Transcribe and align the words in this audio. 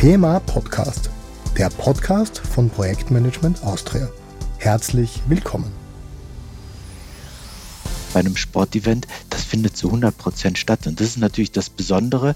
PMA 0.00 0.40
Podcast, 0.40 1.10
der 1.58 1.68
Podcast 1.68 2.38
von 2.38 2.70
Projektmanagement 2.70 3.62
Austria. 3.62 4.08
Herzlich 4.56 5.20
willkommen. 5.28 5.70
Bei 8.14 8.20
einem 8.20 8.34
Sportevent, 8.34 9.06
das 9.28 9.44
findet 9.44 9.76
zu 9.76 9.88
100 9.88 10.16
Prozent 10.16 10.56
statt. 10.56 10.86
Und 10.86 11.00
das 11.00 11.08
ist 11.08 11.18
natürlich 11.18 11.52
das 11.52 11.68
Besondere. 11.68 12.34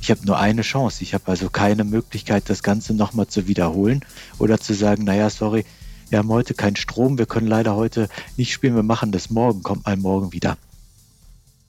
Ich 0.00 0.10
habe 0.10 0.26
nur 0.26 0.40
eine 0.40 0.62
Chance. 0.62 1.04
Ich 1.04 1.14
habe 1.14 1.28
also 1.28 1.50
keine 1.50 1.84
Möglichkeit, 1.84 2.50
das 2.50 2.64
Ganze 2.64 2.94
nochmal 2.94 3.28
zu 3.28 3.46
wiederholen 3.46 4.04
oder 4.40 4.58
zu 4.58 4.74
sagen, 4.74 5.04
naja, 5.04 5.30
sorry, 5.30 5.64
wir 6.10 6.18
haben 6.18 6.30
heute 6.30 6.54
keinen 6.54 6.74
Strom, 6.74 7.16
wir 7.16 7.26
können 7.26 7.46
leider 7.46 7.76
heute 7.76 8.08
nicht 8.36 8.52
spielen, 8.52 8.74
wir 8.74 8.82
machen 8.82 9.12
das 9.12 9.30
morgen, 9.30 9.62
kommt 9.62 9.86
mal 9.86 9.96
morgen 9.96 10.32
wieder. 10.32 10.58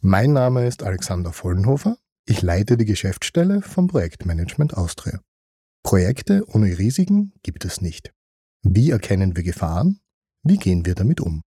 Mein 0.02 0.34
Name 0.34 0.66
ist 0.66 0.82
Alexander 0.82 1.32
Vollenhofer. 1.32 1.98
Ich 2.26 2.42
leite 2.42 2.78
die 2.78 2.86
Geschäftsstelle 2.86 3.62
vom 3.62 3.86
Projektmanagement 3.86 4.76
Austria. 4.76 5.20
Projekte 5.86 6.44
ohne 6.48 6.80
Risiken 6.80 7.32
gibt 7.44 7.64
es 7.64 7.80
nicht. 7.80 8.12
Wie 8.64 8.90
erkennen 8.90 9.36
wir 9.36 9.44
Gefahren? 9.44 10.00
Wie 10.42 10.58
gehen 10.58 10.84
wir 10.84 10.96
damit 10.96 11.22
um? 11.22 11.44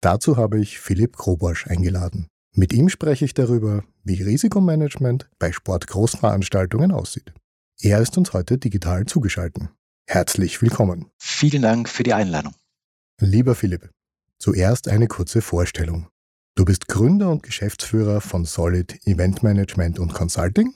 Dazu 0.00 0.36
habe 0.36 0.60
ich 0.60 0.78
Philipp 0.78 1.16
Groborsch 1.16 1.66
eingeladen. 1.66 2.28
Mit 2.54 2.72
ihm 2.72 2.88
spreche 2.88 3.24
ich 3.24 3.34
darüber, 3.34 3.82
wie 4.04 4.22
Risikomanagement 4.22 5.28
bei 5.40 5.50
Sportgroßveranstaltungen 5.50 6.92
aussieht. 6.92 7.34
Er 7.80 8.00
ist 8.00 8.16
uns 8.16 8.32
heute 8.32 8.58
digital 8.58 9.06
zugeschaltet. 9.06 9.64
Herzlich 10.06 10.62
willkommen. 10.62 11.10
Vielen 11.18 11.62
Dank 11.62 11.88
für 11.88 12.04
die 12.04 12.14
Einladung. 12.14 12.54
Lieber 13.20 13.56
Philipp, 13.56 13.90
zuerst 14.38 14.86
eine 14.86 15.08
kurze 15.08 15.42
Vorstellung. 15.42 16.06
Du 16.54 16.64
bist 16.64 16.86
Gründer 16.86 17.28
und 17.28 17.42
Geschäftsführer 17.42 18.20
von 18.20 18.44
Solid 18.44 19.04
Event 19.04 19.42
Management 19.42 19.98
und 19.98 20.14
Consulting 20.14 20.72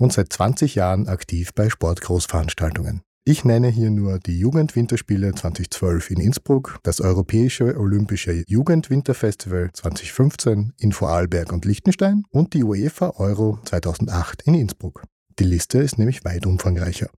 und 0.00 0.12
seit 0.12 0.32
20 0.32 0.74
Jahren 0.74 1.08
aktiv 1.08 1.50
bei 1.54 1.68
Sportgroßveranstaltungen. 1.68 3.02
Ich 3.26 3.44
nenne 3.44 3.68
hier 3.68 3.90
nur 3.90 4.18
die 4.18 4.38
Jugendwinterspiele 4.38 5.34
2012 5.34 6.10
in 6.10 6.20
Innsbruck, 6.20 6.80
das 6.82 7.02
Europäische 7.02 7.78
Olympische 7.78 8.42
Jugendwinterfestival 8.48 9.70
2015 9.74 10.72
in 10.78 10.92
Vorarlberg 10.92 11.52
und 11.52 11.66
Liechtenstein 11.66 12.24
und 12.30 12.54
die 12.54 12.64
UEFA 12.64 13.10
Euro 13.18 13.58
2008 13.66 14.42
in 14.46 14.54
Innsbruck. 14.54 15.04
Die 15.38 15.44
Liste 15.44 15.78
ist 15.78 15.98
nämlich 15.98 16.24
weit 16.24 16.46
umfangreicher. 16.46 17.10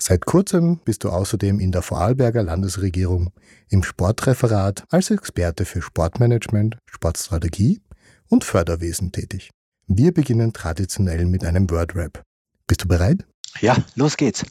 Seit 0.00 0.24
kurzem 0.26 0.78
bist 0.84 1.04
du 1.04 1.10
außerdem 1.10 1.58
in 1.58 1.72
der 1.72 1.82
Vorarlberger 1.82 2.44
Landesregierung 2.44 3.30
im 3.68 3.82
Sportreferat 3.82 4.84
als 4.90 5.10
Experte 5.10 5.64
für 5.64 5.82
Sportmanagement, 5.82 6.78
Sportstrategie 6.88 7.82
und 8.28 8.44
Förderwesen 8.44 9.10
tätig. 9.10 9.50
Wir 9.94 10.14
beginnen 10.14 10.54
traditionell 10.54 11.26
mit 11.26 11.44
einem 11.44 11.68
Wordrap. 11.68 12.22
Bist 12.66 12.82
du 12.84 12.88
bereit? 12.88 13.26
Ja, 13.60 13.76
los 13.94 14.16
geht's. 14.16 14.46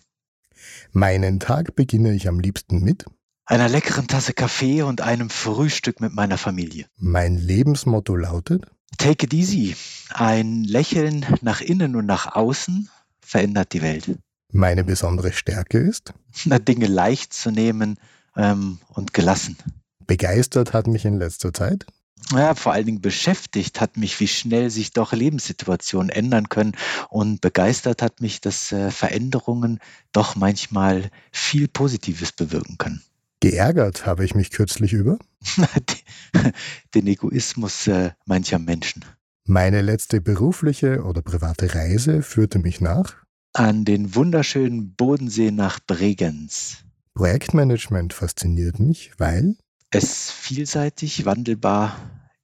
Meinen 0.92 1.40
Tag 1.40 1.76
beginne 1.76 2.14
ich 2.14 2.28
am 2.28 2.40
liebsten 2.40 2.84
mit 2.84 3.06
einer 3.48 3.68
leckeren 3.68 4.08
Tasse 4.08 4.34
Kaffee 4.34 4.84
und 4.84 5.02
einem 5.02 5.32
Frühstück 5.32 6.00
mit 6.00 6.14
meiner 6.14 6.38
Familie. 6.38 6.86
Mein 6.96 7.38
Lebensmotto 7.38 8.16
lautet 8.16 8.68
Take 9.00 9.26
it 9.26 9.34
easy. 9.34 9.76
Ein 10.12 10.64
Lächeln 10.64 11.26
nach 11.42 11.60
innen 11.60 11.96
und 11.96 12.06
nach 12.06 12.36
außen 12.36 12.90
verändert 13.20 13.74
die 13.74 13.82
Welt. 13.82 14.20
Meine 14.52 14.84
besondere 14.84 15.34
Stärke 15.34 15.80
ist, 15.80 16.14
Dinge 16.46 16.86
leicht 16.86 17.34
zu 17.34 17.50
nehmen 17.50 17.98
ähm, 18.38 18.78
und 18.90 19.16
gelassen. 19.16 19.58
Begeistert 20.06 20.74
hat 20.74 20.86
mich 20.86 21.04
in 21.06 21.18
letzter 21.18 21.52
Zeit. 21.52 21.88
Ja, 22.32 22.56
vor 22.56 22.72
allen 22.74 22.86
Dingen 22.86 23.02
beschäftigt 23.02 23.82
hat 23.82 23.98
mich, 23.98 24.20
wie 24.20 24.28
schnell 24.28 24.70
sich 24.70 24.94
doch 24.94 25.12
Lebenssituationen 25.12 26.10
ändern 26.10 26.50
können. 26.50 26.74
Und 27.10 27.42
begeistert 27.42 28.02
hat 28.02 28.22
mich, 28.22 28.42
dass 28.42 28.72
äh, 28.72 28.92
Veränderungen 28.92 29.80
doch 30.12 30.36
manchmal 30.36 31.10
viel 31.32 31.68
Positives 31.68 32.32
bewirken 32.32 32.78
können. 32.78 33.02
Geärgert 33.42 34.06
habe 34.06 34.24
ich 34.24 34.36
mich 34.36 34.52
kürzlich 34.52 34.94
über 34.94 35.18
den 36.96 37.08
Egoismus 37.08 37.88
äh, 37.88 38.12
mancher 38.26 38.60
Menschen. 38.60 39.04
Meine 39.46 39.82
letzte 39.82 40.22
berufliche 40.22 41.04
oder 41.04 41.22
private 41.22 41.74
Reise 41.74 42.22
führte 42.22 42.60
mich 42.60 42.80
nach 42.80 43.16
an 43.54 43.84
den 43.86 44.16
wunderschönen 44.16 44.94
Bodensee 44.96 45.52
nach 45.52 45.80
Bregenz. 45.80 46.78
Projektmanagement 47.14 48.14
fasziniert 48.14 48.80
mich, 48.80 49.12
weil 49.18 49.56
es 49.92 50.32
vielseitig, 50.32 51.26
wandelbar 51.26 51.96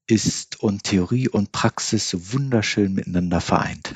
ist 0.05 0.59
und 0.61 0.83
Theorie 0.83 1.27
und 1.27 1.51
Praxis 1.51 2.09
so 2.09 2.33
wunderschön 2.33 2.93
miteinander 2.93 3.41
vereint. 3.41 3.95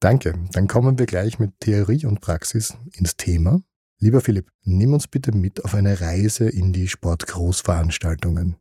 Danke. 0.00 0.34
Dann 0.52 0.66
kommen 0.66 0.98
wir 0.98 1.06
gleich 1.06 1.38
mit 1.38 1.52
Theorie 1.60 2.06
und 2.06 2.20
Praxis 2.20 2.76
ins 2.92 3.16
Thema. 3.16 3.62
Lieber 3.98 4.20
Philipp, 4.20 4.50
nimm 4.64 4.94
uns 4.94 5.06
bitte 5.06 5.30
mit 5.30 5.64
auf 5.64 5.74
eine 5.74 6.00
Reise 6.00 6.48
in 6.48 6.72
die 6.72 6.88
Sportgroßveranstaltungen. 6.88 8.56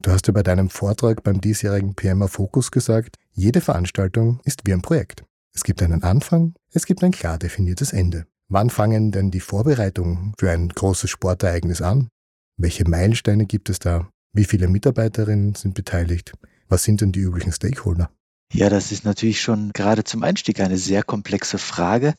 Du 0.00 0.12
hast 0.12 0.28
ja 0.28 0.32
bei 0.32 0.44
deinem 0.44 0.70
Vortrag 0.70 1.24
beim 1.24 1.40
diesjährigen 1.40 1.94
PMA 1.94 2.28
Fokus 2.28 2.70
gesagt, 2.70 3.16
jede 3.32 3.60
Veranstaltung 3.60 4.40
ist 4.44 4.62
wie 4.64 4.72
ein 4.72 4.82
Projekt. 4.82 5.24
Es 5.52 5.64
gibt 5.64 5.82
einen 5.82 6.04
Anfang, 6.04 6.54
es 6.70 6.86
gibt 6.86 7.02
ein 7.02 7.10
klar 7.10 7.38
definiertes 7.38 7.92
Ende. 7.92 8.26
Wann 8.48 8.70
fangen 8.70 9.10
denn 9.10 9.30
die 9.30 9.40
Vorbereitungen 9.40 10.34
für 10.38 10.50
ein 10.50 10.68
großes 10.68 11.10
Sportereignis 11.10 11.82
an? 11.82 12.08
Welche 12.62 12.88
Meilensteine 12.88 13.44
gibt 13.44 13.70
es 13.70 13.80
da? 13.80 14.08
Wie 14.32 14.44
viele 14.44 14.68
Mitarbeiterinnen 14.68 15.56
sind 15.56 15.74
beteiligt? 15.74 16.32
Was 16.68 16.84
sind 16.84 17.00
denn 17.00 17.10
die 17.10 17.18
üblichen 17.18 17.50
Stakeholder? 17.50 18.08
Ja, 18.52 18.70
das 18.70 18.92
ist 18.92 19.04
natürlich 19.04 19.40
schon 19.40 19.72
gerade 19.72 20.04
zum 20.04 20.22
Einstieg 20.22 20.60
eine 20.60 20.78
sehr 20.78 21.02
komplexe 21.02 21.58
Frage. 21.58 22.14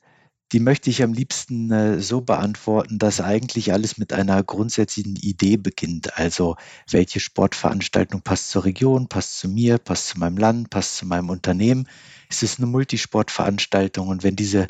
Die 0.52 0.60
möchte 0.60 0.90
ich 0.90 1.02
am 1.02 1.14
liebsten 1.14 1.72
äh, 1.72 2.00
so 2.02 2.20
beantworten, 2.20 3.00
dass 3.00 3.22
eigentlich 3.22 3.72
alles 3.72 3.98
mit 3.98 4.12
einer 4.12 4.44
grundsätzlichen 4.44 5.16
Idee 5.16 5.56
beginnt. 5.56 6.18
Also 6.18 6.58
welche 6.92 7.22
Sportveranstaltung 7.22 8.22
passt 8.22 8.50
zur 8.50 8.66
Region, 8.66 9.08
passt 9.08 9.40
zu 9.40 9.48
mir, 9.48 9.78
passt 9.78 10.10
zu 10.10 10.20
meinem 10.20 10.36
Land, 10.36 10.70
passt 10.70 10.98
zu 10.98 11.06
meinem 11.06 11.30
Unternehmen 11.30 11.88
ist 12.30 12.44
es 12.44 12.58
eine 12.58 12.68
Multisportveranstaltung. 12.68 14.08
Und 14.08 14.24
wenn 14.24 14.36
diese 14.36 14.68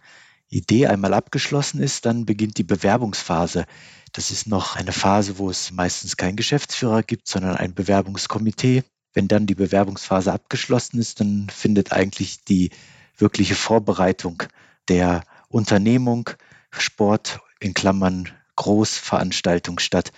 Idee 0.54 0.88
einmal 0.88 1.14
abgeschlossen 1.14 1.82
ist, 1.82 2.06
dann 2.06 2.26
beginnt 2.26 2.58
die 2.58 2.64
Bewerbungsphase. 2.64 3.66
Das 4.12 4.32
ist 4.32 4.48
noch 4.48 4.76
eine 4.76 4.92
Phase, 4.92 5.38
wo 5.38 5.50
es 5.50 5.72
meistens 5.72 6.18
keinen 6.18 6.36
Geschäftsführer 6.36 7.04
gibt, 7.04 7.28
sondern 7.28 7.56
ein 7.58 7.74
Bewerbungskomitee. 7.74 8.84
Wenn 9.14 9.28
dann 9.28 9.48
die 9.48 9.56
Bewerbungsphase 9.56 10.32
abgeschlossen 10.32 11.00
ist, 11.00 11.20
dann 11.20 11.48
findet 11.50 11.92
eigentlich 11.92 12.44
die 12.44 12.72
wirkliche 13.18 13.56
Vorbereitung 13.56 14.44
der 14.88 15.24
Unternehmung, 15.50 16.30
Sport 16.72 17.40
in 17.60 17.74
Klammern 17.74 18.30
Großveranstaltung 18.56 19.80
statt. 19.80 20.12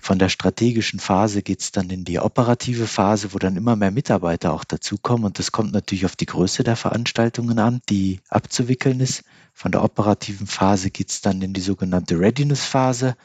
Von 0.00 0.18
der 0.18 0.28
strategischen 0.28 0.98
Phase 0.98 1.42
geht 1.42 1.60
es 1.60 1.70
dann 1.70 1.88
in 1.88 2.04
die 2.04 2.18
operative 2.18 2.88
Phase, 2.88 3.32
wo 3.32 3.38
dann 3.38 3.56
immer 3.56 3.76
mehr 3.76 3.92
Mitarbeiter 3.92 4.52
auch 4.52 4.64
dazukommen. 4.64 5.24
Und 5.24 5.38
das 5.38 5.52
kommt 5.52 5.72
natürlich 5.72 6.04
auf 6.04 6.16
die 6.16 6.26
Größe 6.26 6.64
der 6.64 6.74
Veranstaltungen 6.74 7.58
an, 7.60 7.80
die 7.88 8.20
abzuwickeln 8.28 8.98
ist. 8.98 9.22
Von 9.52 9.70
der 9.70 9.84
operativen 9.84 10.48
Phase 10.48 10.90
geht 10.90 11.10
es 11.10 11.20
dann 11.20 11.40
in 11.42 11.52
die 11.52 11.60
sogenannte 11.60 12.18
Readiness-Phase. 12.18 13.16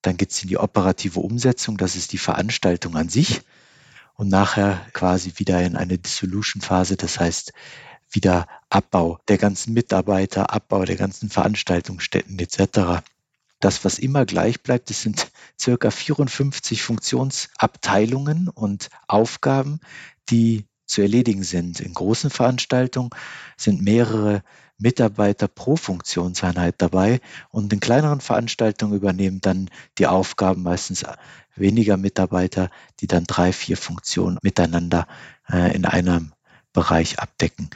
Dann 0.00 0.16
geht 0.16 0.30
es 0.30 0.42
in 0.42 0.48
die 0.48 0.58
operative 0.58 1.20
Umsetzung, 1.20 1.76
das 1.76 1.96
ist 1.96 2.12
die 2.12 2.18
Veranstaltung 2.18 2.96
an 2.96 3.10
sich. 3.10 3.42
Und 4.14 4.28
nachher 4.28 4.86
quasi 4.94 5.34
wieder 5.36 5.62
in 5.62 5.76
eine 5.76 5.98
Dissolution-Phase, 5.98 6.96
das 6.96 7.20
heißt 7.20 7.52
wieder 8.10 8.46
Abbau 8.70 9.18
der 9.28 9.36
ganzen 9.36 9.74
Mitarbeiter, 9.74 10.50
Abbau 10.50 10.86
der 10.86 10.96
ganzen 10.96 11.28
Veranstaltungsstätten 11.28 12.38
etc. 12.38 13.02
Das, 13.60 13.84
was 13.84 13.98
immer 13.98 14.26
gleich 14.26 14.62
bleibt, 14.62 14.90
das 14.90 15.02
sind 15.02 15.30
circa 15.58 15.90
54 15.90 16.82
Funktionsabteilungen 16.82 18.48
und 18.48 18.90
Aufgaben, 19.08 19.80
die 20.28 20.66
zu 20.86 21.02
erledigen 21.02 21.42
sind. 21.42 21.80
In 21.80 21.94
großen 21.94 22.30
Veranstaltungen 22.30 23.10
sind 23.56 23.82
mehrere 23.82 24.42
Mitarbeiter 24.78 25.48
pro 25.48 25.76
Funktionseinheit 25.76 26.74
dabei 26.78 27.20
und 27.50 27.72
in 27.72 27.80
kleineren 27.80 28.20
Veranstaltungen 28.20 28.94
übernehmen 28.94 29.40
dann 29.40 29.70
die 29.98 30.06
Aufgaben 30.06 30.62
meistens 30.62 31.04
weniger 31.54 31.96
Mitarbeiter, 31.96 32.70
die 33.00 33.06
dann 33.06 33.24
drei, 33.24 33.52
vier 33.52 33.76
Funktionen 33.76 34.38
miteinander 34.42 35.06
äh, 35.50 35.74
in 35.74 35.86
einem 35.86 36.32
Bereich 36.72 37.18
abdecken. 37.18 37.70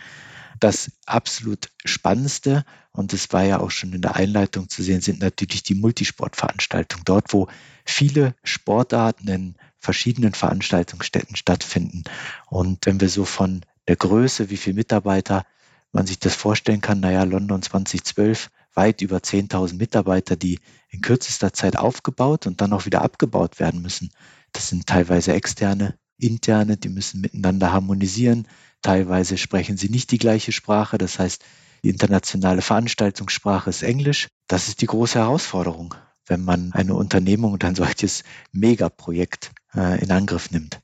Das 0.61 0.93
absolut 1.07 1.71
Spannendste, 1.85 2.65
und 2.93 3.12
das 3.12 3.33
war 3.33 3.45
ja 3.45 3.61
auch 3.61 3.71
schon 3.71 3.93
in 3.93 4.03
der 4.03 4.17
Einleitung 4.17 4.69
zu 4.69 4.83
sehen, 4.83 5.01
sind 5.01 5.21
natürlich 5.21 5.62
die 5.62 5.75
Multisportveranstaltungen. 5.75 7.05
Dort, 7.05 7.33
wo 7.33 7.49
viele 7.85 8.35
Sportarten 8.45 9.29
in 9.29 9.55
verschiedenen 9.79 10.35
Veranstaltungsstätten 10.35 11.37
stattfinden. 11.37 12.05
Und 12.47 12.85
wenn 12.85 13.01
wir 13.01 13.09
so 13.09 13.25
von 13.25 13.62
der 13.89 13.97
Größe, 13.97 14.51
wie 14.51 14.59
viele 14.59 14.77
Mitarbeiter 14.77 15.45
man 15.93 16.07
sich 16.07 16.19
das 16.19 16.37
vorstellen 16.37 16.81
kann, 16.81 17.01
naja, 17.01 17.25
London 17.25 17.62
2012, 17.62 18.51
weit 18.75 19.01
über 19.01 19.19
10.000 19.19 19.75
Mitarbeiter, 19.75 20.37
die 20.37 20.61
in 20.91 21.01
kürzester 21.01 21.53
Zeit 21.53 21.77
aufgebaut 21.77 22.47
und 22.47 22.61
dann 22.61 22.73
auch 22.73 22.87
wieder 22.87 23.03
abgebaut 23.03 23.59
werden 23.59 23.83
müssen. 23.83 24.11
Das 24.53 24.69
sind 24.69 24.87
teilweise 24.87 25.33
externe, 25.33 25.99
interne, 26.19 26.77
die 26.77 26.89
müssen 26.89 27.21
miteinander 27.21 27.73
harmonisieren. 27.73 28.47
Teilweise 28.82 29.37
sprechen 29.37 29.77
sie 29.77 29.88
nicht 29.88 30.11
die 30.11 30.19
gleiche 30.19 30.53
Sprache. 30.53 30.99
Das 30.99 31.19
heißt, 31.19 31.44
Die 31.82 31.88
internationale 31.88 32.61
Veranstaltungssprache 32.61 33.71
ist 33.71 33.82
Englisch. 33.82 34.29
Das 34.49 34.69
ist 34.69 34.82
die 34.82 34.87
große 34.87 35.19
Herausforderung, 35.19 35.94
wenn 36.27 36.44
man 36.44 36.73
eine 36.73 36.94
Unternehmung 36.94 37.53
und 37.55 37.65
ein 37.65 37.75
solches 37.75 38.23
Megaprojekt 38.53 39.53
äh, 39.75 40.03
in 40.03 40.11
Angriff 40.11 40.50
nimmt. 40.50 40.81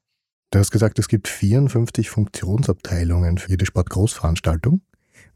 Du 0.52 0.58
hast 0.58 0.70
gesagt, 0.70 0.98
es 0.98 1.08
gibt 1.08 1.28
54 1.28 2.08
Funktionsabteilungen 2.08 3.36
für 3.36 3.50
jede 3.50 3.66
Sportgroßveranstaltung. 3.66 4.80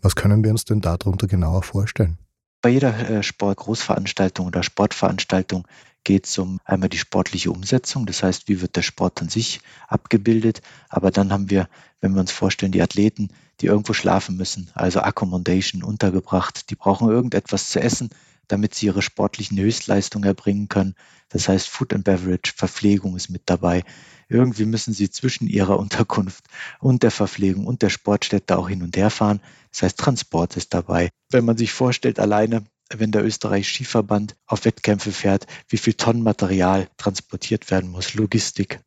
Was 0.01 0.17
können 0.17 0.43
wir 0.43 0.51
uns 0.51 0.65
denn 0.65 0.81
darunter 0.81 1.27
genauer 1.27 1.63
vorstellen? 1.63 2.17
Bei 2.63 2.71
jeder 2.71 3.11
äh, 3.11 3.23
Sportgroßveranstaltung 3.23 4.47
oder 4.47 4.63
Sportveranstaltung 4.63 5.67
geht 6.05 6.27
es 6.27 6.39
um 6.39 6.59
einmal 6.65 6.89
die 6.89 6.99
sportliche 6.99 7.51
Umsetzung, 7.51 8.07
das 8.07 8.23
heißt, 8.23 8.49
wie 8.49 8.61
wird 8.61 8.77
der 8.77 8.83
Sport 8.83 9.21
an 9.21 9.29
sich 9.29 9.61
abgebildet. 9.89 10.63
Aber 10.89 11.11
dann 11.11 11.33
haben 11.33 11.51
wir, 11.51 11.69
wenn 12.01 12.15
wir 12.15 12.21
uns 12.21 12.33
vorstellen, 12.33 12.73
die 12.73 12.83
Athleten, 12.83 13.29
die 13.61 13.67
irgendwo 13.67 13.93
schlafen 13.93 14.37
müssen, 14.37 14.71
also 14.75 15.01
Accommodation 15.01 15.83
untergebracht, 15.83 16.71
die 16.71 16.75
brauchen 16.75 17.11
irgendetwas 17.11 17.69
zu 17.71 17.81
essen, 17.81 18.11
damit 18.49 18.75
sie 18.75 18.87
ihre 18.87 19.03
sportlichen 19.03 19.59
Höchstleistungen 19.59 20.27
erbringen 20.27 20.69
können. 20.69 20.95
Das 21.29 21.49
heißt, 21.49 21.69
Food 21.69 21.95
and 21.95 22.05
Beverage, 22.05 22.53
Verpflegung 22.57 23.15
ist 23.17 23.29
mit 23.29 23.43
dabei. 23.47 23.85
Irgendwie 24.29 24.65
müssen 24.65 24.93
sie 24.93 25.11
zwischen 25.11 25.49
ihrer 25.49 25.79
Unterkunft 25.79 26.45
und 26.79 27.03
der 27.03 27.11
Verpflegung 27.11 27.67
und 27.67 27.83
der 27.83 27.91
Sportstätte 27.91 28.59
auch 28.59 28.69
hin 28.69 28.83
und 28.83 28.97
her 28.97 29.11
fahren. 29.11 29.41
Das 29.71 29.83
heißt, 29.83 29.99
Transport 29.99 30.57
ist 30.57 30.75
dabei. 30.75 31.11
Wenn 31.31 31.45
man 31.45 31.57
sich 31.57 31.73
vorstellt, 31.73 32.19
alleine 32.19 32.65
wenn 32.95 33.13
der 33.13 33.25
österreichische 33.25 33.85
Skiverband 33.85 34.37
auf 34.47 34.65
Wettkämpfe 34.65 35.13
fährt, 35.13 35.47
wie 35.69 35.79
viel 35.79 35.95
Tonnen 35.95 36.23
Material 36.23 36.89
transportiert 36.97 37.71
werden 37.71 37.91
muss, 37.91 38.15
Logistik. 38.15 38.81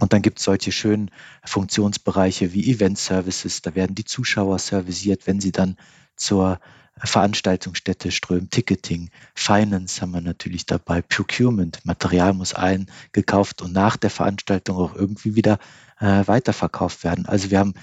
Und 0.00 0.12
dann 0.12 0.22
gibt 0.22 0.38
es 0.38 0.44
solche 0.44 0.70
schönen 0.70 1.10
Funktionsbereiche 1.44 2.52
wie 2.52 2.70
Event 2.70 2.98
Services. 2.98 3.62
Da 3.62 3.74
werden 3.74 3.94
die 3.94 4.04
Zuschauer 4.04 4.58
serviciert, 4.58 5.26
wenn 5.26 5.40
sie 5.40 5.52
dann 5.52 5.76
zur 6.14 6.60
Veranstaltungsstätte 7.04 8.10
strömen, 8.10 8.50
Ticketing, 8.50 9.10
Finance 9.34 10.00
haben 10.00 10.10
wir 10.10 10.20
natürlich 10.20 10.66
dabei, 10.66 11.00
Procurement, 11.00 11.84
Material 11.84 12.32
muss 12.32 12.54
eingekauft 12.54 13.62
und 13.62 13.72
nach 13.72 13.96
der 13.96 14.10
Veranstaltung 14.10 14.76
auch 14.76 14.94
irgendwie 14.94 15.36
wieder 15.36 15.58
äh, 16.00 16.26
weiterverkauft 16.26 17.04
werden. 17.04 17.26
Also 17.26 17.50
wir 17.50 17.60
haben 17.60 17.74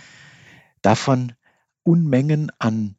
davon 0.82 1.34
Unmengen 1.84 2.52
an 2.60 2.96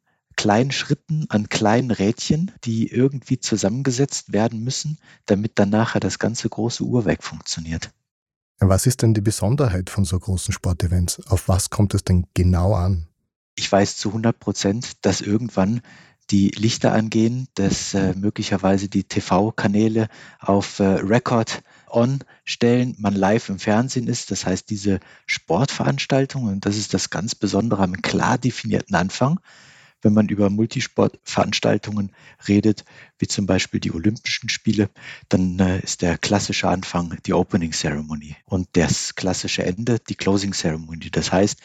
kleinen 0.47 0.71
Schritten, 0.71 1.25
an 1.27 1.49
kleinen 1.49 1.91
Rädchen, 1.91 2.53
die 2.63 2.89
irgendwie 2.89 3.37
zusammengesetzt 3.37 4.31
werden 4.31 4.63
müssen, 4.63 4.97
damit 5.25 5.59
dann 5.59 5.69
nachher 5.69 5.99
das 5.99 6.19
ganze 6.19 6.47
große 6.47 6.85
Uhrwerk 6.85 7.21
funktioniert. 7.21 7.91
Was 8.59 8.85
ist 8.85 9.01
denn 9.01 9.13
die 9.13 9.19
Besonderheit 9.19 9.89
von 9.89 10.05
so 10.05 10.17
großen 10.17 10.53
Sportevents? 10.53 11.19
Auf 11.27 11.49
was 11.49 11.69
kommt 11.69 11.93
es 11.93 12.05
denn 12.05 12.27
genau 12.33 12.75
an? 12.75 13.07
Ich 13.57 13.69
weiß 13.69 13.97
zu 13.97 14.07
100 14.07 14.39
Prozent, 14.39 15.05
dass 15.05 15.19
irgendwann 15.19 15.81
die 16.29 16.51
Lichter 16.51 16.93
angehen, 16.93 17.49
dass 17.55 17.93
äh, 17.93 18.13
möglicherweise 18.15 18.87
die 18.87 19.03
TV-Kanäle 19.03 20.07
auf 20.39 20.79
äh, 20.79 20.83
Record 20.83 21.61
on 21.89 22.19
stellen, 22.45 22.95
man 22.99 23.15
live 23.15 23.49
im 23.49 23.59
Fernsehen 23.59 24.07
ist. 24.07 24.31
Das 24.31 24.45
heißt, 24.45 24.69
diese 24.69 25.01
Sportveranstaltungen, 25.25 26.53
und 26.53 26.65
das 26.65 26.77
ist 26.77 26.93
das 26.93 27.09
ganz 27.09 27.35
Besondere, 27.35 27.83
einen 27.83 28.01
klar 28.01 28.37
definierten 28.37 28.95
Anfang 28.95 29.41
wenn 30.07 30.13
man 30.13 30.29
über 30.29 30.49
Multisportveranstaltungen 30.49 32.13
redet, 32.47 32.85
wie 33.19 33.27
zum 33.27 33.45
Beispiel 33.45 33.81
die 33.81 33.91
Olympischen 33.91 34.47
Spiele, 34.47 34.89
dann 35.27 35.59
äh, 35.59 35.79
ist 35.79 36.01
der 36.01 36.17
klassische 36.17 36.69
Anfang 36.69 37.17
die 37.25 37.33
Opening 37.33 37.73
Ceremony 37.73 38.37
und 38.45 38.69
das 38.71 39.15
klassische 39.15 39.65
Ende 39.65 39.99
die 39.99 40.15
Closing 40.15 40.53
Ceremony. 40.53 41.11
Das 41.11 41.33
heißt, 41.33 41.59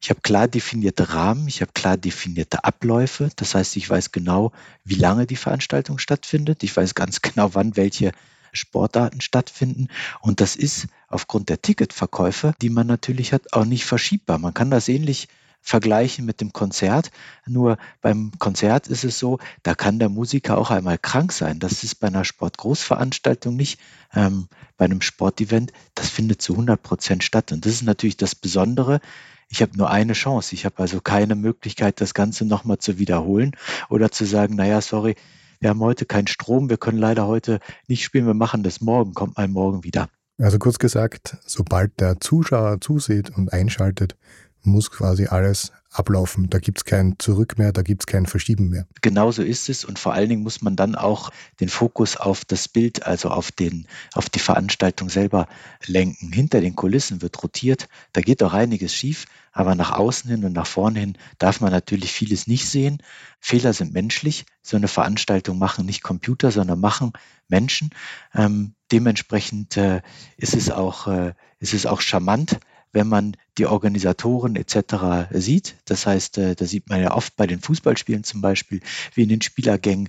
ich 0.00 0.08
habe 0.08 0.22
klar 0.22 0.48
definierte 0.48 1.12
Rahmen, 1.12 1.46
ich 1.48 1.60
habe 1.60 1.72
klar 1.74 1.98
definierte 1.98 2.64
Abläufe. 2.64 3.28
Das 3.36 3.54
heißt, 3.54 3.76
ich 3.76 3.88
weiß 3.88 4.10
genau, 4.10 4.52
wie 4.84 4.94
lange 4.94 5.26
die 5.26 5.36
Veranstaltung 5.36 5.98
stattfindet. 5.98 6.62
Ich 6.64 6.74
weiß 6.74 6.94
ganz 6.94 7.20
genau, 7.22 7.54
wann 7.54 7.76
welche 7.76 8.12
Sportarten 8.54 9.20
stattfinden. 9.20 9.88
Und 10.20 10.40
das 10.40 10.56
ist 10.56 10.86
aufgrund 11.08 11.50
der 11.50 11.60
Ticketverkäufe, 11.60 12.54
die 12.62 12.70
man 12.70 12.86
natürlich 12.86 13.34
hat, 13.34 13.52
auch 13.52 13.66
nicht 13.66 13.84
verschiebbar. 13.84 14.38
Man 14.38 14.54
kann 14.54 14.70
das 14.70 14.88
ähnlich 14.88 15.28
vergleichen 15.62 16.26
mit 16.26 16.40
dem 16.40 16.52
Konzert. 16.52 17.10
Nur 17.46 17.78
beim 18.00 18.32
Konzert 18.38 18.88
ist 18.88 19.04
es 19.04 19.18
so, 19.18 19.38
da 19.62 19.74
kann 19.74 19.98
der 19.98 20.08
Musiker 20.08 20.58
auch 20.58 20.70
einmal 20.70 20.98
krank 20.98 21.32
sein. 21.32 21.60
Das 21.60 21.84
ist 21.84 21.94
bei 21.94 22.08
einer 22.08 22.24
Sportgroßveranstaltung 22.24 23.56
nicht. 23.56 23.80
Ähm, 24.12 24.48
bei 24.76 24.84
einem 24.84 25.00
Sportevent, 25.00 25.72
das 25.94 26.08
findet 26.08 26.42
zu 26.42 26.54
100 26.54 26.82
Prozent 26.82 27.24
statt. 27.24 27.52
Und 27.52 27.64
das 27.64 27.72
ist 27.72 27.82
natürlich 27.84 28.16
das 28.16 28.34
Besondere. 28.34 29.00
Ich 29.48 29.62
habe 29.62 29.76
nur 29.76 29.90
eine 29.90 30.14
Chance. 30.14 30.54
Ich 30.54 30.64
habe 30.64 30.78
also 30.78 31.00
keine 31.00 31.36
Möglichkeit, 31.36 32.00
das 32.00 32.12
Ganze 32.12 32.44
nochmal 32.44 32.78
zu 32.78 32.98
wiederholen 32.98 33.52
oder 33.88 34.10
zu 34.10 34.24
sagen, 34.24 34.56
naja, 34.56 34.80
sorry, 34.80 35.14
wir 35.60 35.70
haben 35.70 35.80
heute 35.80 36.06
keinen 36.06 36.26
Strom, 36.26 36.68
wir 36.68 36.76
können 36.76 36.98
leider 36.98 37.28
heute 37.28 37.60
nicht 37.86 38.02
spielen, 38.02 38.26
wir 38.26 38.34
machen 38.34 38.64
das 38.64 38.80
morgen, 38.80 39.14
kommt 39.14 39.36
mal 39.36 39.46
morgen 39.46 39.84
wieder. 39.84 40.08
Also 40.38 40.58
kurz 40.58 40.78
gesagt, 40.78 41.36
sobald 41.46 42.00
der 42.00 42.18
Zuschauer 42.18 42.80
zusieht 42.80 43.30
und 43.30 43.52
einschaltet, 43.52 44.16
muss 44.62 44.90
quasi 44.90 45.26
alles 45.26 45.72
ablaufen. 45.92 46.48
Da 46.48 46.58
gibt 46.58 46.78
es 46.78 46.84
kein 46.84 47.18
Zurück 47.18 47.58
mehr, 47.58 47.72
da 47.72 47.82
gibt 47.82 48.02
es 48.02 48.06
kein 48.06 48.26
Verschieben 48.26 48.68
mehr. 48.68 48.86
Genauso 49.02 49.42
ist 49.42 49.68
es 49.68 49.84
und 49.84 49.98
vor 49.98 50.14
allen 50.14 50.28
Dingen 50.28 50.42
muss 50.42 50.62
man 50.62 50.76
dann 50.76 50.94
auch 50.94 51.30
den 51.60 51.68
Fokus 51.68 52.16
auf 52.16 52.44
das 52.44 52.68
Bild, 52.68 53.06
also 53.06 53.28
auf, 53.28 53.52
den, 53.52 53.86
auf 54.14 54.30
die 54.30 54.38
Veranstaltung 54.38 55.08
selber 55.08 55.48
lenken. 55.86 56.32
Hinter 56.32 56.60
den 56.60 56.76
Kulissen 56.76 57.22
wird 57.22 57.42
rotiert, 57.42 57.88
da 58.12 58.20
geht 58.20 58.42
auch 58.42 58.54
einiges 58.54 58.94
schief, 58.94 59.26
aber 59.52 59.74
nach 59.74 59.92
außen 59.92 60.30
hin 60.30 60.44
und 60.44 60.54
nach 60.54 60.66
vorne 60.66 61.00
hin 61.00 61.18
darf 61.38 61.60
man 61.60 61.70
natürlich 61.70 62.10
vieles 62.10 62.46
nicht 62.46 62.68
sehen. 62.68 63.02
Fehler 63.38 63.74
sind 63.74 63.92
menschlich. 63.92 64.46
So 64.62 64.76
eine 64.78 64.88
Veranstaltung 64.88 65.58
machen 65.58 65.84
nicht 65.84 66.02
Computer, 66.02 66.50
sondern 66.50 66.80
machen 66.80 67.12
Menschen. 67.48 67.90
Ähm, 68.34 68.74
dementsprechend 68.90 69.76
äh, 69.76 70.00
ist, 70.38 70.54
es 70.54 70.70
auch, 70.70 71.06
äh, 71.06 71.34
ist 71.58 71.74
es 71.74 71.84
auch 71.84 72.00
charmant, 72.00 72.60
wenn 72.92 73.08
man 73.08 73.36
die 73.58 73.66
Organisatoren 73.66 74.56
etc. 74.56 75.30
sieht. 75.30 75.76
Das 75.84 76.06
heißt, 76.06 76.38
äh, 76.38 76.54
da 76.54 76.64
sieht 76.64 76.88
man 76.88 77.00
ja 77.00 77.14
oft 77.14 77.36
bei 77.36 77.46
den 77.46 77.60
Fußballspielen 77.60 78.24
zum 78.24 78.40
Beispiel, 78.40 78.80
wie 79.14 79.22
in 79.22 79.28
den 79.28 79.42
Spielergängen 79.42 80.08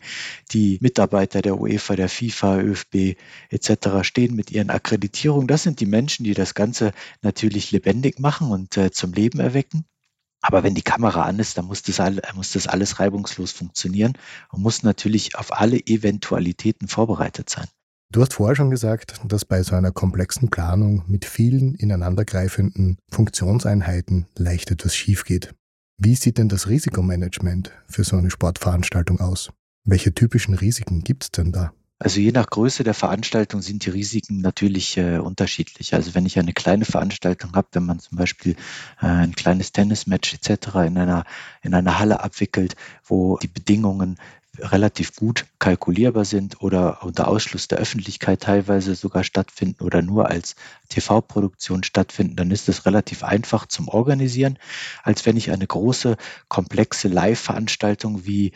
die 0.52 0.78
Mitarbeiter 0.82 1.42
der 1.42 1.60
UEFA, 1.60 1.96
der 1.96 2.10
FIFA, 2.10 2.60
ÖFB 2.60 3.18
etc. 3.50 4.04
stehen 4.04 4.36
mit 4.36 4.52
ihren 4.52 4.70
Akkreditierungen. 4.70 5.48
Das 5.48 5.64
sind 5.64 5.80
die 5.80 5.86
Menschen, 5.86 6.24
die 6.24 6.34
das 6.34 6.54
Ganze 6.54 6.92
natürlich 7.22 7.72
lebendig 7.72 8.20
machen 8.20 8.52
und 8.52 8.78
äh, 8.78 8.92
zum 8.92 9.14
Leben 9.14 9.40
erwecken. 9.40 9.86
Aber 10.42 10.62
wenn 10.64 10.76
die 10.76 10.82
Kamera 10.82 11.24
an 11.24 11.40
ist, 11.40 11.58
dann 11.58 11.66
muss 11.66 11.84
das, 11.84 12.02
muss 12.36 12.52
das 12.52 12.68
alles 12.68 13.00
reibungslos 13.00 13.54
funktionieren 13.54 14.18
und 14.50 14.62
muss 14.62 14.84
natürlich 14.84 15.36
auf 15.36 15.54
alle 15.58 15.78
Eventualitäten 15.78 16.90
vorbereitet 16.90 17.50
sein. 17.50 17.68
Du 18.14 18.22
hast 18.22 18.36
vorher 18.36 18.56
schon 18.56 18.70
gesagt, 18.70 19.16
dass 19.26 19.44
bei 19.44 19.64
so 19.64 19.76
einer 19.76 19.92
komplexen 19.92 20.52
Planung 20.52 21.04
mit 21.08 21.26
vielen 21.26 21.74
ineinandergreifenden 21.74 23.00
Funktionseinheiten 23.10 24.28
leicht 24.38 24.70
etwas 24.70 24.96
schief 24.96 25.26
geht. 25.26 25.56
Wie 25.98 26.14
sieht 26.14 26.38
denn 26.38 26.48
das 26.48 26.68
Risikomanagement 26.70 27.72
für 27.88 28.04
so 28.04 28.16
eine 28.16 28.30
Sportveranstaltung 28.30 29.20
aus? 29.20 29.50
Welche 29.84 30.14
typischen 30.14 30.54
Risiken 30.54 31.02
gibt 31.02 31.24
es 31.24 31.32
denn 31.32 31.52
da? 31.52 31.74
Also 31.98 32.20
je 32.20 32.32
nach 32.32 32.48
Größe 32.48 32.84
der 32.84 32.94
Veranstaltung 32.94 33.64
sind 33.64 33.86
die 33.86 33.90
Risiken 33.90 34.42
natürlich 34.42 34.96
äh, 34.98 35.18
unterschiedlich. 35.18 35.96
Also 35.96 36.14
wenn 36.14 36.28
ich 36.28 36.38
eine 36.38 36.54
kleine 36.54 36.86
Veranstaltung 36.86 37.54
habe, 37.54 37.70
wenn 37.72 37.86
man 37.86 38.00
zum 38.00 38.20
Beispiel 38.20 38.56
äh, 39.02 39.08
ein 39.08 39.34
kleines 39.34 39.72
Tennismatch 39.72 40.36
etc. 40.36 40.68
in 40.86 41.00
einer, 41.00 41.24
in 41.64 41.74
einer 41.74 41.98
Halle 41.98 42.24
abwickelt, 42.24 42.76
wo 43.06 43.38
die 43.38 43.48
Bedingungen 43.48 44.18
relativ 44.60 45.16
gut 45.16 45.46
kalkulierbar 45.60 46.26
sind 46.26 46.62
oder 46.62 47.04
unter 47.04 47.28
Ausschluss 47.28 47.68
der 47.68 47.80
Öffentlichkeit 47.80 48.42
teilweise 48.42 48.94
sogar 48.96 49.24
stattfinden 49.24 49.84
oder 49.84 50.02
nur 50.02 50.30
als 50.30 50.56
TV-Produktion 50.90 51.84
stattfinden, 51.84 52.36
dann 52.36 52.52
ist 52.52 52.70
es 52.70 52.86
relativ 52.86 53.24
einfach 53.24 53.66
zum 53.66 53.88
Organisieren, 53.88 54.60
als 55.02 55.26
wenn 55.26 55.38
ich 55.38 55.52
eine 55.52 55.66
große, 55.66 56.18
komplexe 56.50 57.08
Live-Veranstaltung 57.08 58.26
wie 58.26 58.52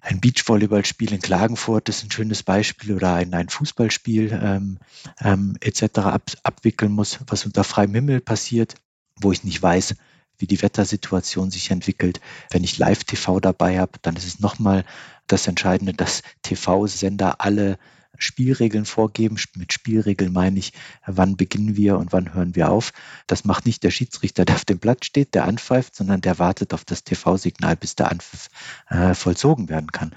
ein 0.00 0.20
Beachvolleyballspiel 0.20 1.12
in 1.12 1.20
Klagenfurt 1.20 1.88
ist 1.88 2.04
ein 2.04 2.12
schönes 2.12 2.44
Beispiel 2.44 2.94
oder 2.94 3.14
ein, 3.14 3.34
ein 3.34 3.48
Fußballspiel 3.48 4.38
ähm, 4.40 4.78
ähm, 5.20 5.56
etc. 5.60 5.98
Ab, 5.98 6.30
abwickeln 6.44 6.92
muss, 6.92 7.18
was 7.26 7.44
unter 7.44 7.64
freiem 7.64 7.92
Himmel 7.92 8.20
passiert, 8.20 8.74
wo 9.20 9.32
ich 9.32 9.42
nicht 9.42 9.60
weiß, 9.60 9.96
wie 10.38 10.46
die 10.46 10.62
Wettersituation 10.62 11.50
sich 11.50 11.70
entwickelt. 11.70 12.20
Wenn 12.50 12.62
ich 12.62 12.78
Live-TV 12.78 13.40
dabei 13.40 13.80
habe, 13.80 13.98
dann 14.02 14.16
ist 14.16 14.26
es 14.26 14.38
nochmal 14.38 14.84
das 15.26 15.46
Entscheidende, 15.46 15.92
dass 15.92 16.22
TV-Sender 16.42 17.40
alle 17.40 17.78
Spielregeln 18.18 18.84
vorgeben. 18.84 19.36
Mit 19.56 19.72
Spielregeln 19.72 20.32
meine 20.32 20.58
ich, 20.58 20.72
wann 21.06 21.36
beginnen 21.36 21.76
wir 21.76 21.98
und 21.98 22.12
wann 22.12 22.34
hören 22.34 22.54
wir 22.54 22.70
auf. 22.70 22.92
Das 23.26 23.44
macht 23.44 23.66
nicht 23.66 23.82
der 23.82 23.90
Schiedsrichter, 23.90 24.44
der 24.44 24.56
auf 24.56 24.64
dem 24.64 24.78
Platz 24.78 25.06
steht, 25.06 25.34
der 25.34 25.44
anpfeift, 25.44 25.94
sondern 25.94 26.20
der 26.20 26.38
wartet 26.38 26.72
auf 26.72 26.84
das 26.84 27.04
TV-Signal, 27.04 27.76
bis 27.76 27.94
der 27.94 28.10
Anpfiff 28.10 28.48
äh, 28.88 29.14
vollzogen 29.14 29.68
werden 29.68 29.92
kann. 29.92 30.14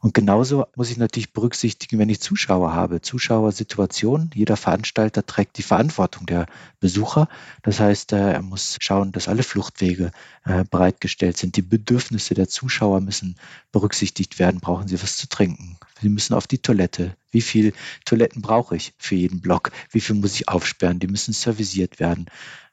Und 0.00 0.14
genauso 0.14 0.66
muss 0.76 0.90
ich 0.90 0.96
natürlich 0.96 1.32
berücksichtigen, 1.32 1.98
wenn 1.98 2.08
ich 2.08 2.20
Zuschauer 2.20 2.72
habe. 2.72 3.00
Zuschauersituation, 3.00 4.30
jeder 4.34 4.56
Veranstalter 4.56 5.26
trägt 5.26 5.58
die 5.58 5.62
Verantwortung 5.62 6.26
der 6.26 6.46
Besucher. 6.80 7.28
Das 7.62 7.80
heißt, 7.80 8.12
äh, 8.12 8.34
er 8.34 8.42
muss 8.42 8.76
schauen, 8.80 9.12
dass 9.12 9.28
alle 9.28 9.42
Fluchtwege 9.42 10.10
äh, 10.44 10.64
bereitgestellt 10.70 11.36
sind. 11.36 11.56
Die 11.56 11.62
Bedürfnisse 11.62 12.34
der 12.34 12.48
Zuschauer 12.48 13.00
müssen 13.00 13.36
berücksichtigt 13.72 14.38
werden. 14.38 14.60
Brauchen 14.60 14.88
sie 14.88 15.02
was 15.02 15.16
zu 15.16 15.28
trinken? 15.28 15.78
Sie 16.00 16.08
müssen 16.08 16.34
auf 16.34 16.46
die 16.46 16.58
Toilette. 16.58 17.16
Wie 17.30 17.40
viel 17.40 17.72
Toiletten 18.04 18.40
brauche 18.40 18.76
ich 18.76 18.94
für 18.98 19.14
jeden 19.14 19.40
Block? 19.40 19.70
Wie 19.90 20.00
viel 20.00 20.16
muss 20.16 20.34
ich 20.34 20.48
aufsperren? 20.48 20.98
Die 20.98 21.08
müssen 21.08 21.32
servisiert 21.32 22.00
werden. 22.00 22.26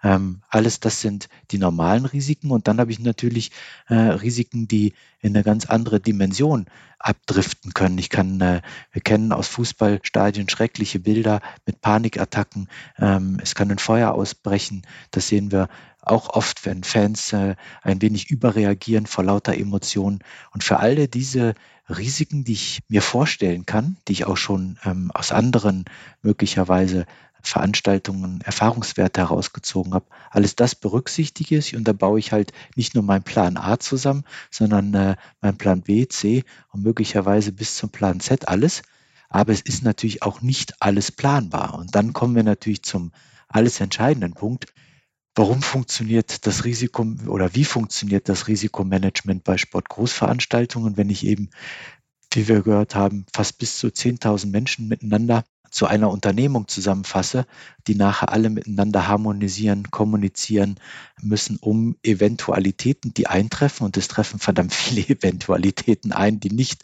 Ähm, 0.03 0.41
alles 0.49 0.79
das 0.79 1.01
sind 1.01 1.29
die 1.51 1.57
normalen 1.57 2.05
Risiken. 2.05 2.51
Und 2.51 2.67
dann 2.67 2.79
habe 2.79 2.91
ich 2.91 2.99
natürlich 2.99 3.51
äh, 3.87 3.95
Risiken, 3.95 4.67
die 4.67 4.93
in 5.19 5.35
eine 5.35 5.43
ganz 5.43 5.65
andere 5.65 5.99
Dimension 5.99 6.67
abdriften 6.99 7.73
können. 7.73 7.97
Ich 7.97 8.09
kann, 8.09 8.39
äh, 8.41 8.61
wir 8.91 9.01
kennen 9.01 9.31
aus 9.31 9.47
Fußballstadien 9.47 10.47
schreckliche 10.47 10.99
Bilder 10.99 11.41
mit 11.65 11.81
Panikattacken. 11.81 12.69
Ähm, 12.97 13.39
es 13.41 13.55
kann 13.55 13.71
ein 13.71 13.79
Feuer 13.79 14.13
ausbrechen. 14.13 14.83
Das 15.11 15.27
sehen 15.27 15.51
wir 15.51 15.69
auch 16.05 16.29
oft, 16.29 16.65
wenn 16.65 16.83
Fans 16.83 17.33
äh, 17.33 17.55
ein 17.81 18.01
wenig 18.01 18.29
überreagieren 18.29 19.05
vor 19.05 19.23
lauter 19.23 19.55
Emotionen. 19.55 20.19
Und 20.51 20.63
für 20.63 20.79
alle 20.79 21.07
diese 21.07 21.55
Risiken, 21.89 22.43
die 22.43 22.53
ich 22.53 22.79
mir 22.87 23.01
vorstellen 23.01 23.65
kann, 23.65 23.97
die 24.07 24.13
ich 24.13 24.25
auch 24.25 24.37
schon 24.37 24.77
ähm, 24.85 25.11
aus 25.13 25.31
anderen 25.31 25.85
möglicherweise 26.21 27.05
Veranstaltungen 27.41 28.41
Erfahrungswerte 28.41 29.21
herausgezogen 29.21 29.93
habe. 29.93 30.05
Alles 30.31 30.55
das 30.55 30.73
berücksichtige 30.75 31.57
ich 31.57 31.75
und 31.75 31.87
da 31.87 31.93
baue 31.93 32.19
ich 32.19 32.31
halt 32.31 32.51
nicht 32.75 32.95
nur 32.95 33.03
meinen 33.03 33.23
Plan 33.23 33.57
A 33.57 33.79
zusammen, 33.79 34.23
sondern 34.49 34.93
äh, 34.93 35.15
meinen 35.41 35.57
Plan 35.57 35.81
B, 35.81 36.07
C 36.07 36.43
und 36.71 36.83
möglicherweise 36.83 37.51
bis 37.51 37.77
zum 37.77 37.91
Plan 37.91 38.19
Z 38.19 38.47
alles. 38.47 38.81
Aber 39.29 39.53
es 39.53 39.61
ist 39.61 39.83
natürlich 39.83 40.23
auch 40.23 40.41
nicht 40.41 40.81
alles 40.81 41.11
planbar. 41.11 41.75
Und 41.75 41.93
dann 41.95 42.13
kommen 42.13 42.35
wir 42.35 42.43
natürlich 42.43 42.83
zum 42.83 43.11
alles 43.47 43.79
entscheidenden 43.79 44.33
Punkt. 44.33 44.73
Warum 45.35 45.61
funktioniert 45.61 46.47
das 46.47 46.63
Risiko 46.63 47.05
oder 47.27 47.53
wie 47.55 47.65
funktioniert 47.65 48.29
das 48.29 48.47
Risikomanagement 48.47 49.43
bei 49.43 49.57
Sportgroßveranstaltungen, 49.57 50.95
wenn 50.95 51.09
ich 51.09 51.25
eben, 51.25 51.49
wie 52.31 52.47
wir 52.47 52.61
gehört 52.61 52.95
haben, 52.95 53.25
fast 53.33 53.57
bis 53.57 53.77
zu 53.77 53.87
10.000 53.87 54.47
Menschen 54.47 54.87
miteinander 54.87 55.43
zu 55.69 55.87
einer 55.87 56.09
Unternehmung 56.09 56.69
zusammenfasse, 56.69 57.45
die 57.85 57.95
nachher 57.95 58.31
alle 58.31 58.49
miteinander 58.49 59.09
harmonisieren, 59.09 59.91
kommunizieren 59.91 60.79
müssen, 61.21 61.57
um 61.57 61.97
Eventualitäten, 62.01 63.13
die 63.13 63.27
eintreffen, 63.27 63.85
und 63.85 63.97
es 63.97 64.07
treffen 64.07 64.39
verdammt 64.39 64.73
viele 64.73 65.01
Eventualitäten 65.01 66.13
ein, 66.13 66.39
die 66.39 66.51
nicht 66.51 66.81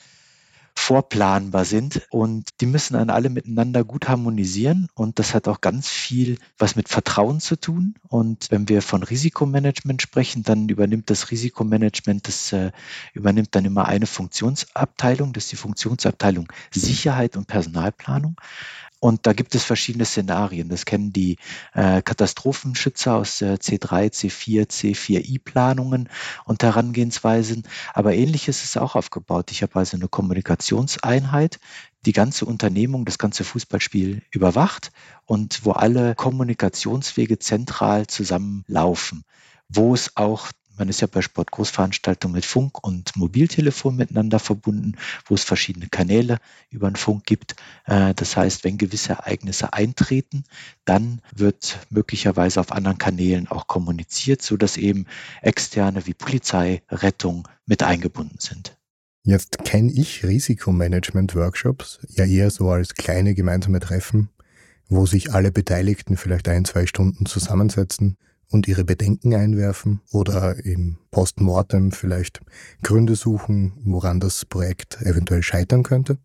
vorplanbar 0.81 1.63
sind 1.63 2.01
und 2.09 2.49
die 2.59 2.65
müssen 2.65 2.95
dann 2.95 3.11
alle 3.11 3.29
miteinander 3.29 3.83
gut 3.83 4.09
harmonisieren 4.09 4.87
und 4.95 5.19
das 5.19 5.35
hat 5.35 5.47
auch 5.47 5.61
ganz 5.61 5.87
viel 5.87 6.39
was 6.57 6.75
mit 6.75 6.89
Vertrauen 6.89 7.39
zu 7.39 7.55
tun 7.55 7.93
und 8.07 8.47
wenn 8.49 8.67
wir 8.67 8.81
von 8.81 9.03
Risikomanagement 9.03 10.01
sprechen, 10.01 10.41
dann 10.41 10.69
übernimmt 10.69 11.11
das 11.11 11.29
Risikomanagement, 11.29 12.27
das 12.27 12.51
äh, 12.51 12.71
übernimmt 13.13 13.55
dann 13.55 13.65
immer 13.65 13.85
eine 13.85 14.07
Funktionsabteilung, 14.07 15.33
das 15.33 15.43
ist 15.43 15.51
die 15.51 15.57
Funktionsabteilung 15.57 16.51
Sicherheit 16.71 17.37
und 17.37 17.45
Personalplanung 17.45 18.41
und 19.01 19.25
da 19.25 19.33
gibt 19.33 19.55
es 19.55 19.63
verschiedene 19.63 20.05
Szenarien. 20.05 20.69
Das 20.69 20.85
kennen 20.85 21.11
die 21.11 21.37
äh, 21.73 22.03
Katastrophenschützer 22.03 23.15
aus 23.15 23.41
äh, 23.41 23.57
C3, 23.59 24.11
C4, 24.11 24.69
C4I-Planungen 24.69 26.07
und 26.45 26.61
Herangehensweisen. 26.61 27.63
Aber 27.95 28.13
ähnliches 28.13 28.63
ist 28.63 28.77
auch 28.77 28.95
aufgebaut. 28.95 29.49
Ich 29.49 29.63
habe 29.63 29.75
also 29.75 29.97
eine 29.97 30.07
Kommunikationseinheit, 30.07 31.59
die 32.05 32.11
ganze 32.11 32.45
Unternehmung, 32.45 33.05
das 33.05 33.17
ganze 33.17 33.43
Fußballspiel 33.43 34.21
überwacht 34.29 34.91
und 35.25 35.65
wo 35.65 35.71
alle 35.71 36.13
Kommunikationswege 36.13 37.39
zentral 37.39 38.05
zusammenlaufen, 38.05 39.23
wo 39.67 39.95
es 39.95 40.15
auch 40.15 40.51
man 40.81 40.89
ist 40.89 40.99
ja 40.99 41.05
bei 41.05 41.21
Sportgroßveranstaltungen 41.21 42.33
mit 42.33 42.43
Funk 42.43 42.83
und 42.83 43.15
Mobiltelefon 43.15 43.95
miteinander 43.95 44.39
verbunden, 44.39 44.93
wo 45.25 45.35
es 45.35 45.43
verschiedene 45.43 45.89
Kanäle 45.89 46.39
über 46.71 46.89
den 46.89 46.95
Funk 46.95 47.27
gibt. 47.27 47.55
Äh, 47.85 48.15
das 48.15 48.35
heißt, 48.35 48.63
wenn 48.63 48.79
gewisse 48.79 49.13
Ereignisse 49.13 49.73
eintreten, 49.73 50.43
dann 50.83 51.21
wird 51.35 51.77
möglicherweise 51.91 52.59
auf 52.59 52.71
anderen 52.71 52.97
Kanälen 52.97 53.47
auch 53.47 53.67
kommuniziert, 53.67 54.41
sodass 54.41 54.75
eben 54.75 55.05
externe 55.43 56.07
wie 56.07 56.15
Polizei, 56.15 56.81
Rettung 56.89 57.47
mit 57.67 57.83
eingebunden 57.83 58.39
sind. 58.39 58.75
Jetzt 59.23 59.63
kenne 59.63 59.91
ich 59.91 60.25
Risikomanagement-Workshops 60.25 61.99
ja 62.09 62.25
eher 62.25 62.49
so 62.49 62.71
als 62.71 62.95
kleine 62.95 63.35
gemeinsame 63.35 63.81
Treffen, 63.81 64.29
wo 64.89 65.05
sich 65.05 65.31
alle 65.31 65.51
Beteiligten 65.51 66.17
vielleicht 66.17 66.47
ein, 66.49 66.65
zwei 66.65 66.87
Stunden 66.87 67.27
zusammensetzen 67.27 68.17
und 68.51 68.67
ihre 68.67 68.83
Bedenken 68.83 69.33
einwerfen 69.33 70.01
oder 70.11 70.63
im 70.63 70.97
Postmortem 71.09 71.91
vielleicht 71.91 72.41
Gründe 72.83 73.15
suchen, 73.15 73.73
woran 73.83 74.19
das 74.19 74.45
Projekt 74.45 75.01
eventuell 75.01 75.41
scheitern 75.41 75.83
könnte. 75.83 76.17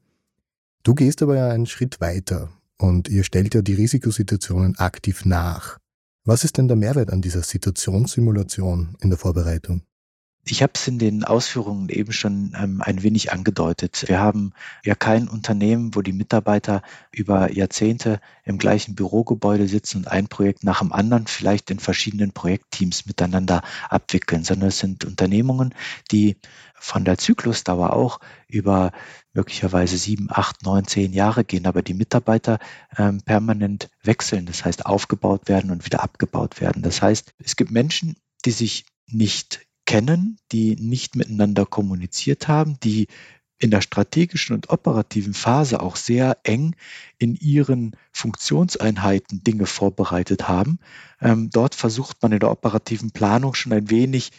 Du 0.83 0.95
gehst 0.95 1.23
aber 1.23 1.37
ja 1.37 1.49
einen 1.49 1.67
Schritt 1.67 2.01
weiter 2.01 2.51
und 2.79 3.09
ihr 3.09 3.25
stellt 3.25 3.55
ja 3.55 3.63
die 3.63 3.75
Risikosituationen 3.75 4.77
aktiv 4.77 5.25
nach. 5.25 5.79
Was 6.25 6.45
ist 6.45 6.59
denn 6.59 6.69
der 6.69 6.77
Mehrwert 6.77 7.11
an 7.11 7.23
dieser 7.23 7.43
Situationssimulation 7.43 8.97
in 9.01 9.11
der 9.11 9.19
Vorbereitung? 9.19 9.83
Ich 10.49 10.63
habe 10.63 10.75
es 10.77 10.87
in 10.87 11.01
den 11.01 11.25
Ausführungen 11.25 11.89
eben 11.89 12.13
schon 12.13 12.55
ähm, 12.57 12.81
ein 12.81 13.03
wenig 13.03 13.33
angedeutet. 13.33 14.05
Wir 14.07 14.21
haben 14.21 14.53
ja 14.85 14.95
kein 14.95 15.27
Unternehmen, 15.27 15.97
wo 15.97 16.03
die 16.03 16.13
Mitarbeiter 16.13 16.83
über 17.11 17.53
Jahrzehnte 17.53 18.21
im 18.45 18.57
gleichen 18.57 18.95
Bürogebäude 18.95 19.67
sitzen 19.67 19.99
und 19.99 20.09
ein 20.09 20.29
Projekt 20.29 20.63
nach 20.63 20.79
dem 20.79 20.93
anderen 20.93 21.27
vielleicht 21.27 21.73
in 21.73 21.81
verschiedenen 21.81 22.31
Projektteams 22.31 23.07
miteinander 23.07 23.63
abwickeln, 23.89 24.45
sondern 24.45 24.69
es 24.69 24.79
sind 24.79 25.05
Unternehmungen, 25.05 25.75
die 26.13 26.37
von 26.79 27.05
der 27.05 27.19
Zyklusdauer 27.19 27.93
auch 27.93 28.21
über 28.47 28.93
möglicherweise 29.33 29.97
sieben, 29.97 30.29
acht, 30.31 30.63
neun, 30.63 30.87
zehn 30.87 31.13
Jahre 31.13 31.45
gehen, 31.45 31.67
aber 31.67 31.83
die 31.83 31.95
Mitarbeiter 31.95 32.61
ähm, 32.97 33.21
permanent 33.21 33.91
wechseln, 34.05 34.47
das 34.47 34.65
heißt 34.65 34.87
aufgebaut 34.87 35.49
werden 35.49 35.73
und 35.73 35.85
wieder 35.85 36.05
abgebaut 36.05 36.61
werden. 36.61 36.83
Das 36.83 37.03
heißt, 37.03 37.35
es 37.39 37.57
gibt 37.57 37.73
Menschen, 37.73 38.15
die 38.45 38.53
sich 38.53 38.87
nicht 39.09 39.66
kennen, 39.87 40.39
die 40.53 40.77
nicht 40.77 41.17
miteinander 41.17 41.65
kommuniziert 41.65 42.49
haben, 42.49 42.79
die 42.81 43.09
in 43.59 43.71
der 43.71 43.81
strategischen 43.81 44.55
und 44.55 44.69
operativen 44.69 45.33
Phase 45.33 45.81
auch 45.81 45.97
sehr 45.97 46.39
eng 46.43 46.77
in 47.19 47.35
ihren 47.37 47.97
Funktionseinheiten 48.13 49.43
Dinge 49.43 49.67
vorbereitet 49.67 50.47
haben. 50.47 50.79
Ähm, 51.21 51.49
dort 51.51 51.75
versucht 51.75 52.23
man 52.23 52.33
in 52.33 52.41
der 52.41 52.51
operativen 52.51 53.13
Planung 53.13 53.55
schon 53.55 53.73
ein 53.73 53.89
wenig 53.89 54.33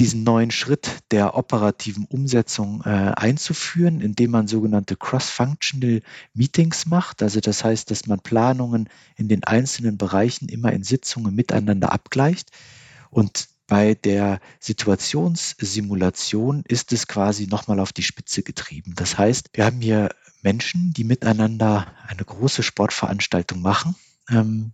diesen 0.00 0.24
neuen 0.24 0.50
Schritt 0.50 0.90
der 1.12 1.36
operativen 1.36 2.06
Umsetzung 2.06 2.82
äh, 2.84 2.88
einzuführen, 2.88 4.00
indem 4.00 4.32
man 4.32 4.48
sogenannte 4.48 4.96
Cross-Functional 4.96 6.02
Meetings 6.32 6.86
macht. 6.86 7.22
Also 7.22 7.38
das 7.38 7.62
heißt, 7.62 7.92
dass 7.92 8.06
man 8.06 8.18
Planungen 8.18 8.88
in 9.14 9.28
den 9.28 9.44
einzelnen 9.44 9.96
Bereichen 9.96 10.48
immer 10.48 10.72
in 10.72 10.82
Sitzungen 10.82 11.36
miteinander 11.36 11.92
abgleicht. 11.92 12.50
Und 13.10 13.46
bei 13.66 13.94
der 13.94 14.40
Situationssimulation 14.60 16.64
ist 16.66 16.92
es 16.92 17.06
quasi 17.06 17.46
nochmal 17.46 17.80
auf 17.80 17.92
die 17.92 18.02
Spitze 18.02 18.42
getrieben. 18.42 18.94
Das 18.94 19.16
heißt, 19.16 19.50
wir 19.54 19.64
haben 19.64 19.80
hier 19.80 20.10
Menschen, 20.42 20.92
die 20.92 21.04
miteinander 21.04 21.86
eine 22.06 22.24
große 22.24 22.62
Sportveranstaltung 22.62 23.62
machen. 23.62 23.94
Ähm, 24.28 24.72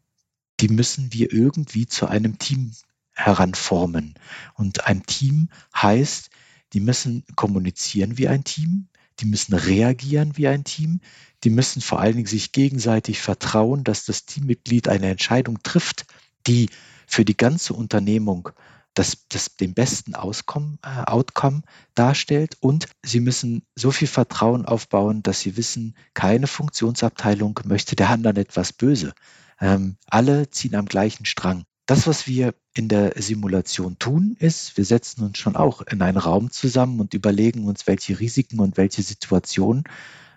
die 0.60 0.68
müssen 0.68 1.12
wir 1.12 1.32
irgendwie 1.32 1.86
zu 1.86 2.06
einem 2.06 2.38
Team 2.38 2.72
heranformen. 3.12 4.14
Und 4.54 4.86
ein 4.86 5.04
Team 5.04 5.48
heißt, 5.74 6.30
die 6.72 6.80
müssen 6.80 7.24
kommunizieren 7.36 8.18
wie 8.18 8.28
ein 8.28 8.44
Team, 8.44 8.88
die 9.20 9.26
müssen 9.26 9.54
reagieren 9.54 10.36
wie 10.36 10.48
ein 10.48 10.64
Team, 10.64 11.00
die 11.44 11.50
müssen 11.50 11.80
vor 11.80 12.00
allen 12.00 12.16
Dingen 12.16 12.26
sich 12.26 12.52
gegenseitig 12.52 13.20
vertrauen, 13.20 13.84
dass 13.84 14.04
das 14.04 14.26
Teammitglied 14.26 14.88
eine 14.88 15.10
Entscheidung 15.10 15.62
trifft, 15.62 16.06
die 16.46 16.68
für 17.06 17.24
die 17.24 17.36
ganze 17.36 17.74
Unternehmung 17.74 18.50
das, 18.94 19.26
das 19.28 19.56
den 19.56 19.74
besten 19.74 20.14
Auskommen, 20.14 20.78
äh, 20.82 21.04
Outcome 21.10 21.62
darstellt. 21.94 22.56
Und 22.60 22.88
sie 23.04 23.20
müssen 23.20 23.62
so 23.74 23.90
viel 23.90 24.08
Vertrauen 24.08 24.66
aufbauen, 24.66 25.22
dass 25.22 25.40
sie 25.40 25.56
wissen, 25.56 25.94
keine 26.14 26.46
Funktionsabteilung 26.46 27.60
möchte 27.64 27.96
der 27.96 28.10
anderen 28.10 28.36
etwas 28.36 28.72
böse. 28.72 29.12
Ähm, 29.60 29.96
alle 30.06 30.50
ziehen 30.50 30.74
am 30.74 30.86
gleichen 30.86 31.26
Strang. 31.26 31.64
Das, 31.86 32.06
was 32.06 32.26
wir 32.26 32.54
in 32.74 32.88
der 32.88 33.14
Simulation 33.20 33.98
tun, 33.98 34.36
ist, 34.38 34.76
wir 34.76 34.84
setzen 34.84 35.24
uns 35.24 35.38
schon 35.38 35.56
auch 35.56 35.82
in 35.82 36.02
einen 36.02 36.18
Raum 36.18 36.50
zusammen 36.50 37.00
und 37.00 37.14
überlegen 37.14 37.66
uns, 37.66 37.86
welche 37.86 38.20
Risiken 38.20 38.60
und 38.60 38.76
welche 38.76 39.02
Situationen 39.02 39.84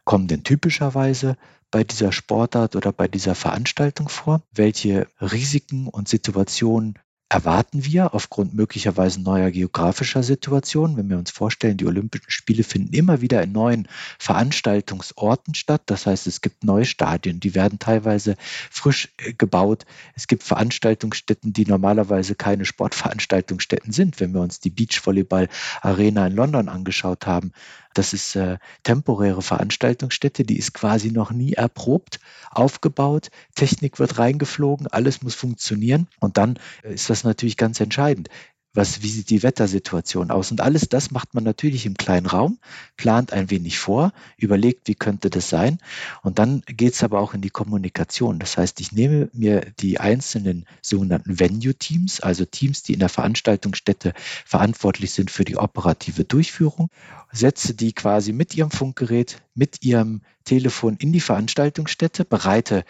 kommen 0.04 0.28
denn 0.28 0.44
typischerweise 0.44 1.38
bei 1.70 1.84
dieser 1.84 2.12
Sportart 2.12 2.76
oder 2.76 2.92
bei 2.92 3.08
dieser 3.08 3.36
Veranstaltung 3.36 4.10
vor, 4.10 4.42
welche 4.52 5.08
Risiken 5.22 5.88
und 5.88 6.08
Situationen 6.08 7.00
erwarten 7.34 7.84
wir 7.84 8.14
aufgrund 8.14 8.54
möglicherweise 8.54 9.20
neuer 9.20 9.50
geografischer 9.50 10.22
Situationen, 10.22 10.98
wenn 10.98 11.10
wir 11.10 11.18
uns 11.18 11.32
vorstellen, 11.32 11.78
die 11.78 11.88
Olympischen 11.88 12.30
Spiele 12.30 12.64
finden 12.64 12.94
immer 12.94 13.22
wieder 13.22 13.42
in 13.42 13.52
neuen 13.52 13.88
Veranstaltungsorten 14.20 15.56
statt. 15.56 15.82
Das 15.88 16.06
heißt, 16.06 16.28
es 16.28 16.42
gibt 16.42 16.64
neue 16.64 16.86
Stadien, 16.86 17.40
die 17.40 17.56
werden 17.56 17.80
teilweise 17.80 18.36
frisch 18.70 19.10
äh, 19.18 19.34
gebaut. 19.34 19.86
Es 20.14 20.28
gibt 20.28 20.44
Veranstaltungsstätten, 20.44 21.54
die 21.54 21.66
normalerweise 21.66 22.36
keine 22.36 22.66
Sportveranstaltungsstätten 22.66 23.92
sind. 23.92 24.20
Wenn 24.20 24.34
wir 24.36 24.42
uns 24.42 24.60
die 24.60 24.70
Beachvolleyball 24.70 25.50
Arena 25.82 26.28
in 26.28 26.36
London 26.36 26.70
angeschaut 26.70 27.26
haben, 27.26 27.52
das 27.94 28.14
ist 28.14 28.36
äh, 28.36 28.58
temporäre 28.84 29.42
Veranstaltungsstätte, 29.42 30.44
die 30.44 30.58
ist 30.58 30.74
quasi 30.74 31.12
noch 31.12 31.32
nie 31.32 31.54
erprobt, 31.54 32.20
aufgebaut, 32.52 33.30
Technik 33.56 34.00
wird 34.00 34.18
reingeflogen, 34.18 34.88
alles 34.88 35.22
muss 35.22 35.36
funktionieren 35.36 36.08
und 36.20 36.38
dann 36.38 36.60
äh, 36.84 36.94
ist 36.94 37.10
das 37.10 37.24
natürlich 37.24 37.58
ganz 37.58 37.80
entscheidend 37.80 38.30
was, 38.74 39.04
wie 39.04 39.10
sieht 39.10 39.30
die 39.30 39.44
Wettersituation 39.44 40.32
aus? 40.32 40.50
Und 40.50 40.60
alles 40.60 40.90
das 40.90 41.12
macht 41.12 41.36
man 41.36 41.44
natürlich 41.44 41.86
im 41.86 41.94
kleinen 41.94 42.26
Raum, 42.26 42.58
plant 42.98 43.32
ein 43.32 43.52
wenig 43.52 43.78
vor, 43.78 44.14
überlegt, 44.38 44.88
wie 44.88 44.96
könnte 44.96 45.30
das 45.30 45.50
sein. 45.50 45.78
Und 46.24 46.40
dann 46.40 46.62
geht 46.66 46.94
es 46.94 47.04
aber 47.04 47.20
auch 47.20 47.36
in 47.36 47.42
die 47.42 47.52
Kommunikation. 47.52 48.40
Das 48.40 48.58
heißt, 48.58 48.82
ich 48.82 48.92
nehme 48.92 49.30
mir 49.32 49.62
die 49.80 50.00
einzelnen 50.00 50.66
sogenannten 50.82 51.40
Venue-Teams, 51.40 52.22
also 52.22 52.46
Teams, 52.46 52.82
die 52.82 52.94
in 52.94 53.00
der 53.00 53.10
Veranstaltungsstätte 53.10 54.14
verantwortlich 54.46 55.12
sind 55.12 55.30
für 55.30 55.46
die 55.46 55.58
operative 55.58 56.24
Durchführung, 56.24 56.90
setze 57.32 57.76
die 57.76 57.94
quasi 57.94 58.34
mit 58.34 58.56
ihrem 58.56 58.72
Funkgerät, 58.72 59.42
mit 59.54 59.84
ihrem 59.84 60.22
Telefon 60.46 60.98
in 60.98 61.14
die 61.14 61.22
Veranstaltungsstätte, 61.22 62.26
bereite 62.26 62.86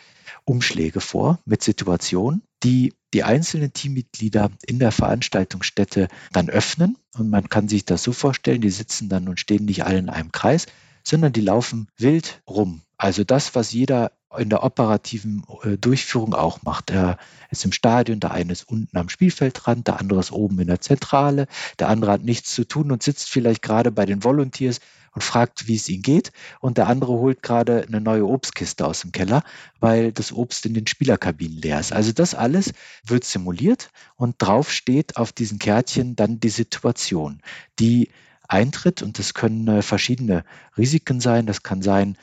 Umschläge 0.45 1.01
vor 1.01 1.39
mit 1.45 1.61
Situationen, 1.61 2.41
die 2.63 2.93
die 3.13 3.23
einzelnen 3.23 3.73
Teammitglieder 3.73 4.51
in 4.65 4.79
der 4.79 4.91
Veranstaltungsstätte 4.91 6.07
dann 6.31 6.49
öffnen. 6.49 6.97
Und 7.15 7.29
man 7.29 7.47
kann 7.47 7.67
sich 7.67 7.85
das 7.85 8.03
so 8.03 8.11
vorstellen, 8.11 8.61
die 8.61 8.71
sitzen 8.71 9.07
dann 9.07 9.27
und 9.27 9.39
stehen 9.39 9.65
nicht 9.65 9.85
alle 9.85 9.99
in 9.99 10.09
einem 10.09 10.31
Kreis, 10.31 10.65
sondern 11.03 11.31
die 11.31 11.41
laufen 11.41 11.87
wild 11.97 12.41
rum. 12.47 12.81
Also 12.97 13.23
das, 13.23 13.53
was 13.55 13.71
jeder 13.71 14.11
in 14.37 14.49
der 14.49 14.63
operativen 14.63 15.43
äh, 15.63 15.77
Durchführung 15.77 16.33
auch 16.33 16.63
macht. 16.63 16.89
Er 16.89 17.17
ist 17.51 17.65
im 17.65 17.71
Stadion, 17.71 18.19
der 18.19 18.31
eine 18.31 18.51
ist 18.51 18.67
unten 18.67 18.97
am 18.97 19.09
Spielfeldrand, 19.09 19.87
der 19.87 19.99
andere 19.99 20.19
ist 20.19 20.31
oben 20.31 20.59
in 20.59 20.67
der 20.67 20.81
Zentrale, 20.81 21.47
der 21.77 21.89
andere 21.89 22.13
hat 22.13 22.23
nichts 22.23 22.53
zu 22.55 22.65
tun 22.65 22.91
und 22.91 23.03
sitzt 23.03 23.29
vielleicht 23.29 23.61
gerade 23.61 23.91
bei 23.91 24.07
den 24.07 24.23
Volunteers 24.23 24.79
und 25.13 25.23
fragt, 25.23 25.67
wie 25.67 25.75
es 25.75 25.89
ihm 25.89 26.01
geht. 26.01 26.31
Und 26.59 26.77
der 26.77 26.87
andere 26.87 27.13
holt 27.13 27.43
gerade 27.43 27.85
eine 27.87 28.01
neue 28.01 28.25
Obstkiste 28.25 28.85
aus 28.85 29.01
dem 29.01 29.11
Keller, 29.11 29.43
weil 29.79 30.11
das 30.11 30.31
Obst 30.31 30.65
in 30.65 30.73
den 30.73 30.87
Spielerkabinen 30.87 31.57
leer 31.57 31.79
ist. 31.79 31.93
Also 31.93 32.11
das 32.11 32.35
alles 32.35 32.73
wird 33.05 33.23
simuliert 33.23 33.89
und 34.15 34.35
drauf 34.39 34.71
steht 34.71 35.17
auf 35.17 35.31
diesen 35.31 35.59
Kärtchen 35.59 36.15
dann 36.15 36.39
die 36.39 36.49
Situation, 36.49 37.41
die 37.79 38.09
eintritt. 38.47 39.01
Und 39.01 39.19
das 39.19 39.33
können 39.33 39.67
äh, 39.67 39.81
verschiedene 39.81 40.43
Risiken 40.77 41.19
sein. 41.19 41.45
Das 41.45 41.63
kann 41.63 41.81
sein, 41.81 42.17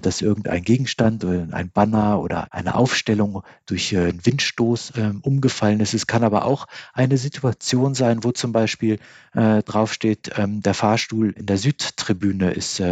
dass 0.00 0.22
irgendein 0.22 0.62
Gegenstand 0.62 1.24
oder 1.24 1.48
ein 1.52 1.70
Banner 1.70 2.20
oder 2.20 2.52
eine 2.52 2.74
Aufstellung 2.74 3.42
durch 3.66 3.92
äh, 3.92 3.98
einen 3.98 4.24
Windstoß 4.24 4.94
ähm, 4.96 5.20
umgefallen 5.22 5.80
ist. 5.80 5.92
Es 5.92 6.06
kann 6.06 6.24
aber 6.24 6.46
auch 6.46 6.66
eine 6.94 7.18
Situation 7.18 7.94
sein, 7.94 8.24
wo 8.24 8.32
zum 8.32 8.52
Beispiel 8.52 8.98
äh, 9.34 9.62
draufsteht, 9.62 10.32
ähm, 10.38 10.62
der 10.62 10.74
Fahrstuhl 10.74 11.32
in 11.32 11.46
der 11.46 11.58
Südtribüne 11.58 12.50
ist 12.52 12.82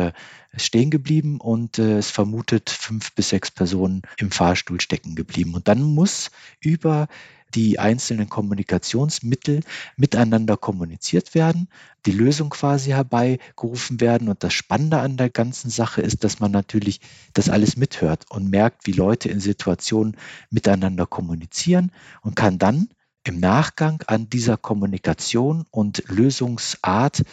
stehen 0.57 0.91
geblieben 0.91 1.41
und 1.41 1.81
es 1.81 2.13
vermutet 2.13 2.71
fünf 2.71 3.13
bis 3.15 3.31
sechs 3.31 3.51
Personen 3.51 4.03
im 4.19 4.31
Fahrstuhl 4.31 4.81
stecken 4.81 5.17
geblieben. 5.17 5.53
Und 5.55 5.67
dann 5.67 5.83
muss 5.83 6.31
über 6.61 7.09
die 7.55 7.79
einzelnen 7.79 8.29
Kommunikationsmittel 8.29 9.61
miteinander 9.97 10.57
kommuniziert 10.57 11.35
werden, 11.35 11.69
die 12.07 12.13
Lösung 12.13 12.51
quasi 12.51 12.91
herbeigerufen 12.91 14.01
werden. 14.01 14.29
Und 14.29 14.43
das 14.43 14.53
Spannende 14.53 14.99
an 14.99 15.17
der 15.17 15.31
ganzen 15.31 15.71
Sache 15.71 16.03
ist, 16.03 16.25
dass 16.25 16.41
man 16.41 16.51
natürlich 16.51 17.01
das 17.33 17.49
alles 17.49 17.77
mithört 17.77 18.31
und 18.31 18.51
merkt, 18.51 18.87
wie 18.87 18.93
Leute 18.93 19.29
in 19.29 19.41
Situationen 19.41 20.17
miteinander 20.51 21.07
kommunizieren 21.07 21.93
und 22.23 22.37
kann 22.37 22.59
dann 22.59 22.89
im 23.25 23.41
Nachgang 23.41 24.03
an 24.07 24.29
dieser 24.29 24.57
Kommunikation 24.57 25.65
und 25.71 26.05
Lösungsart 26.09 27.25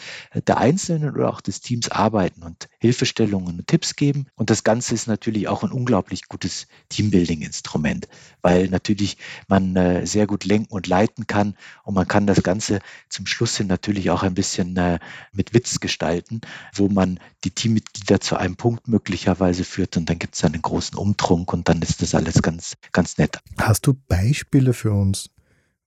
der 0.47 0.57
Einzelnen 0.57 1.13
oder 1.13 1.29
auch 1.29 1.41
des 1.41 1.61
Teams 1.61 1.89
arbeiten 1.89 2.43
und 2.43 2.69
Hilfestellungen 2.79 3.59
und 3.59 3.67
Tipps 3.67 3.95
geben. 3.95 4.27
Und 4.35 4.49
das 4.49 4.63
Ganze 4.63 4.95
ist 4.95 5.07
natürlich 5.07 5.47
auch 5.49 5.63
ein 5.63 5.71
unglaublich 5.71 6.27
gutes 6.27 6.67
Teambuilding-Instrument, 6.89 8.07
weil 8.41 8.69
natürlich 8.69 9.17
man 9.47 9.75
äh, 9.75 10.07
sehr 10.07 10.27
gut 10.27 10.45
lenken 10.45 10.73
und 10.73 10.87
leiten 10.87 11.27
kann 11.27 11.55
und 11.83 11.93
man 11.93 12.07
kann 12.07 12.25
das 12.25 12.41
Ganze 12.41 12.79
zum 13.09 13.25
Schluss 13.25 13.57
hin 13.57 13.67
natürlich 13.67 14.09
auch 14.09 14.23
ein 14.23 14.33
bisschen 14.33 14.77
äh, 14.77 14.99
mit 15.33 15.53
Witz 15.53 15.79
gestalten, 15.79 16.41
wo 16.73 16.87
man 16.87 17.19
die 17.43 17.51
Teammitglieder 17.51 18.21
zu 18.21 18.37
einem 18.37 18.55
Punkt 18.55 18.87
möglicherweise 18.87 19.63
führt 19.63 19.97
und 19.97 20.09
dann 20.09 20.19
gibt 20.19 20.35
es 20.35 20.43
einen 20.43 20.61
großen 20.61 20.97
Umtrunk 20.97 21.51
und 21.53 21.67
dann 21.67 21.81
ist 21.81 22.01
das 22.01 22.15
alles 22.15 22.41
ganz, 22.41 22.77
ganz 22.91 23.17
nett. 23.17 23.39
Hast 23.57 23.87
du 23.87 23.93
Beispiele 24.07 24.73
für 24.73 24.91
uns, 24.91 25.29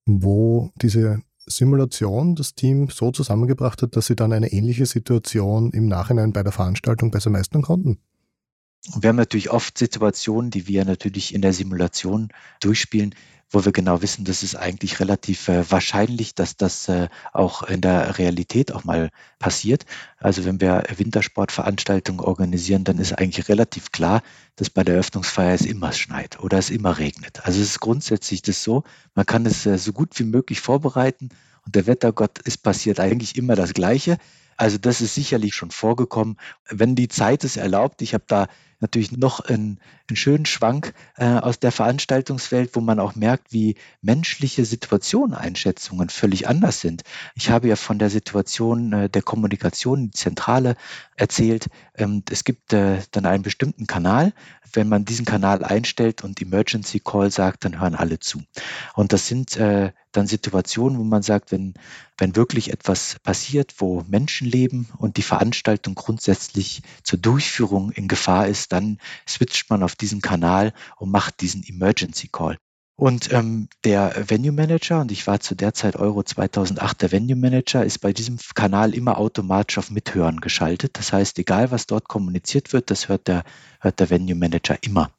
wo 0.07 0.71
diese 0.81 1.21
Simulation 1.47 2.35
das 2.35 2.55
Team 2.55 2.89
so 2.89 3.11
zusammengebracht 3.11 3.83
hat, 3.83 3.97
dass 3.97 4.07
sie 4.07 4.17
dann 4.17 4.33
eine 4.33 4.53
ähnliche 4.53 4.87
Situation 4.87 5.71
im 5.73 5.87
Nachhinein 5.89 6.33
bei 6.33 6.43
der 6.43 6.53
Veranstaltung 6.53 7.11
besser 7.11 7.31
meistern 7.31 7.63
konnten. 7.63 7.99
Wir 8.93 9.09
haben 9.09 9.17
natürlich 9.17 9.51
oft 9.51 9.79
Situationen, 9.79 10.51
die 10.51 10.69
wir 10.69 10.85
natürlich 10.85 11.35
in 11.35 11.41
der 11.41 11.55
Simulation 11.55 12.29
durchspielen, 12.61 13.15
wo 13.55 13.65
wir 13.65 13.73
genau 13.73 14.03
wissen, 14.03 14.25
das 14.25 14.43
ist 14.43 14.57
eigentlich 14.57 15.01
relativ 15.01 15.49
äh, 15.49 15.71
wahrscheinlich, 15.71 16.35
dass 16.35 16.57
das 16.57 16.89
äh, 16.89 17.09
auch 17.33 17.63
in 17.63 17.81
der 17.81 18.19
Realität 18.19 18.73
auch 18.73 18.85
mal 18.85 19.11
passiert. 19.39 19.87
Also 20.19 20.45
wenn 20.45 20.61
wir 20.61 20.83
Wintersportveranstaltungen 20.95 22.21
organisieren, 22.21 22.85
dann 22.85 22.99
ist 22.99 23.13
eigentlich 23.13 23.49
relativ 23.49 23.93
klar, 23.93 24.23
dass 24.57 24.71
bei 24.71 24.83
der 24.83 24.95
Eröffnungsfeier 24.95 25.55
es 25.55 25.63
immer 25.63 25.93
schneit 25.93 26.41
oder 26.41 26.59
es 26.59 26.71
immer 26.71 26.99
regnet. 26.99 27.47
Also 27.47 27.61
es 27.61 27.71
ist 27.71 27.81
grundsätzlich 27.81 28.43
das 28.43 28.63
so, 28.63 28.83
man 29.15 29.25
kann 29.25 29.47
es 29.47 29.65
äh, 29.67 29.79
so 29.79 29.93
gut 29.93 30.19
wie 30.19 30.25
möglich 30.25 30.61
vorbereiten 30.61 31.29
und 31.65 31.75
der 31.75 31.87
Wettergott 31.87 32.41
ist 32.41 32.63
passiert 32.63 33.01
eigentlich 33.01 33.37
immer 33.37 33.55
das 33.55 33.73
Gleiche. 33.73 34.19
Also 34.57 34.79
das 34.79 35.01
ist 35.01 35.15
sicherlich 35.15 35.55
schon 35.55 35.71
vorgekommen. 35.71 36.37
Wenn 36.69 36.95
die 36.95 37.09
Zeit 37.09 37.45
es 37.45 37.57
erlaubt, 37.57 38.03
ich 38.03 38.15
habe 38.15 38.25
da 38.27 38.47
natürlich 38.85 39.13
noch 39.13 39.41
einen, 39.41 39.81
einen 40.09 40.17
schönen 40.17 40.45
Schwank 40.45 40.93
äh, 41.17 41.25
aus 41.25 41.59
der 41.59 41.73
Veranstaltungswelt, 41.73 42.71
wo 42.75 42.81
man 42.81 43.01
auch 43.01 43.15
merkt, 43.15 43.51
wie 43.53 43.77
menschliche 44.03 44.67
Situationeinschätzungen 44.67 46.11
völlig 46.11 46.49
anders 46.49 46.81
sind. 46.81 47.03
Ich 47.35 47.49
habe 47.49 47.69
ja 47.69 47.77
von 47.77 47.99
der 47.99 48.11
Situation 48.11 48.93
äh, 48.93 49.09
der 49.09 49.23
Kommunikation, 49.23 50.11
die 50.11 50.11
Zentrale 50.11 50.77
erzählt. 51.17 51.69
Ähm, 51.97 52.23
es 52.31 52.45
gibt 52.45 52.75
äh, 52.75 52.99
dann 53.11 53.25
einen 53.25 53.43
bestimmten 53.43 53.87
Kanal. 53.87 54.35
Wenn 54.75 54.89
man 54.89 55.05
diesen 55.05 55.25
Kanal 55.25 55.65
einstellt 55.65 56.25
und 56.25 56.43
Emergency 56.43 57.01
Call 57.01 57.31
sagt, 57.31 57.65
dann 57.65 57.81
hören 57.81 57.95
alle 57.95 58.19
zu. 58.19 58.43
Und 58.95 59.13
das 59.13 59.29
sind 59.29 59.57
äh, 59.57 59.93
dann 60.13 60.27
Situationen, 60.27 60.99
wo 60.99 61.05
man 61.05 61.23
sagt, 61.23 61.53
wenn, 61.53 61.75
wenn 62.19 62.37
wirklich 62.37 62.73
etwas 62.73 63.17
passiert, 63.23 63.75
wo 63.79 64.05
Menschen 64.09 64.49
leben 64.49 64.89
und 64.99 65.17
die 65.17 65.23
Veranstaltung 65.23 65.95
grundsätzlich 65.95 66.83
zur 67.03 67.19
Durchführung 67.19 67.91
in 67.93 68.09
Gefahr 68.09 68.49
ist, 68.49 68.73
dann 68.75 68.99
switcht 69.27 69.71
man 69.71 69.83
auf 69.83 69.95
diesen 69.95 70.21
Kanal 70.21 70.73
und 70.97 71.11
macht 71.11 71.41
diesen 71.41 71.63
Emergency 71.63 72.29
Call. 72.29 72.57
Und 72.97 73.33
ähm, 73.33 73.69
der 73.83 74.15
Venue 74.29 74.53
Manager, 74.53 75.01
und 75.01 75.11
ich 75.11 75.27
war 75.27 75.41
zu 75.41 75.57
der 75.57 75.75
Zeit 75.75 75.97
Euro 75.97 76.23
2008 76.23 77.03
der 77.03 77.11
Venue 77.11 77.35
Manager, 77.35 77.85
ist 77.85 77.99
bei 77.99 78.13
diesem 78.13 78.39
Kanal 78.55 78.95
immer 78.95 79.19
automatisch 79.19 79.79
auf 79.79 79.91
Mithören 79.91 80.41
geschaltet. 80.41 80.97
Das 80.97 81.13
heißt, 81.13 81.37
egal 81.41 81.73
was 81.73 81.89
dort 81.89 82.07
kommuniziert 82.07 82.73
wird, 82.73 82.93
das 82.93 83.09
hört 83.09 83.27
der, 83.27 83.43
hört 83.81 83.99
der 83.99 84.11
Venue 84.11 84.37
Manager 84.37 84.79
immer. 84.83 85.11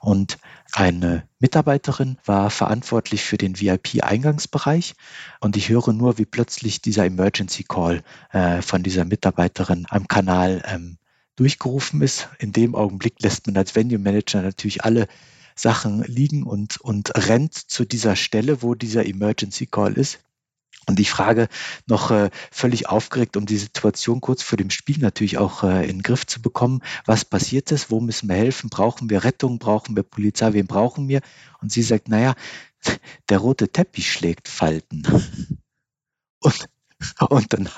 Und 0.00 0.38
eine 0.72 1.26
Mitarbeiterin 1.38 2.18
war 2.26 2.50
verantwortlich 2.50 3.24
für 3.24 3.38
den 3.38 3.58
VIP-Eingangsbereich 3.58 4.94
und 5.40 5.56
ich 5.56 5.70
höre 5.70 5.94
nur, 5.94 6.18
wie 6.18 6.26
plötzlich 6.26 6.82
dieser 6.82 7.06
Emergency 7.06 7.64
Call 7.64 8.02
äh, 8.32 8.60
von 8.60 8.82
dieser 8.82 9.06
Mitarbeiterin 9.06 9.86
am 9.88 10.06
Kanal 10.06 10.62
ähm, 10.66 10.98
durchgerufen 11.36 12.02
ist. 12.02 12.28
In 12.38 12.52
dem 12.52 12.74
Augenblick 12.74 13.20
lässt 13.22 13.46
man 13.46 13.56
als 13.56 13.74
Venue 13.74 13.98
Manager 13.98 14.42
natürlich 14.42 14.84
alle 14.84 15.08
Sachen 15.54 16.02
liegen 16.04 16.44
und, 16.44 16.80
und 16.80 17.12
rennt 17.14 17.54
zu 17.54 17.84
dieser 17.84 18.16
Stelle, 18.16 18.62
wo 18.62 18.74
dieser 18.74 19.06
Emergency 19.06 19.66
Call 19.66 19.94
ist. 19.94 20.20
Und 20.86 20.98
ich 20.98 21.10
frage 21.10 21.48
noch 21.86 22.10
äh, 22.10 22.30
völlig 22.50 22.88
aufgeregt, 22.88 23.36
um 23.36 23.46
die 23.46 23.56
Situation 23.56 24.20
kurz 24.20 24.42
vor 24.42 24.56
dem 24.56 24.70
Spiel 24.70 24.98
natürlich 24.98 25.38
auch 25.38 25.62
äh, 25.62 25.82
in 25.84 25.98
den 25.98 26.02
Griff 26.02 26.26
zu 26.26 26.42
bekommen. 26.42 26.80
Was 27.06 27.24
passiert 27.24 27.70
ist? 27.70 27.90
Wo 27.90 28.00
müssen 28.00 28.28
wir 28.28 28.36
helfen? 28.36 28.68
Brauchen 28.68 29.08
wir 29.08 29.22
Rettung? 29.22 29.60
Brauchen 29.60 29.94
wir 29.94 30.02
Polizei? 30.02 30.52
Wen 30.54 30.66
brauchen 30.66 31.06
wir? 31.06 31.20
Und 31.60 31.70
sie 31.70 31.82
sagt, 31.82 32.08
naja, 32.08 32.34
der 33.28 33.38
rote 33.38 33.68
Teppich 33.68 34.10
schlägt 34.10 34.48
Falten. 34.48 35.06
Und, 36.40 36.66
und, 37.28 37.52
dann, 37.52 37.68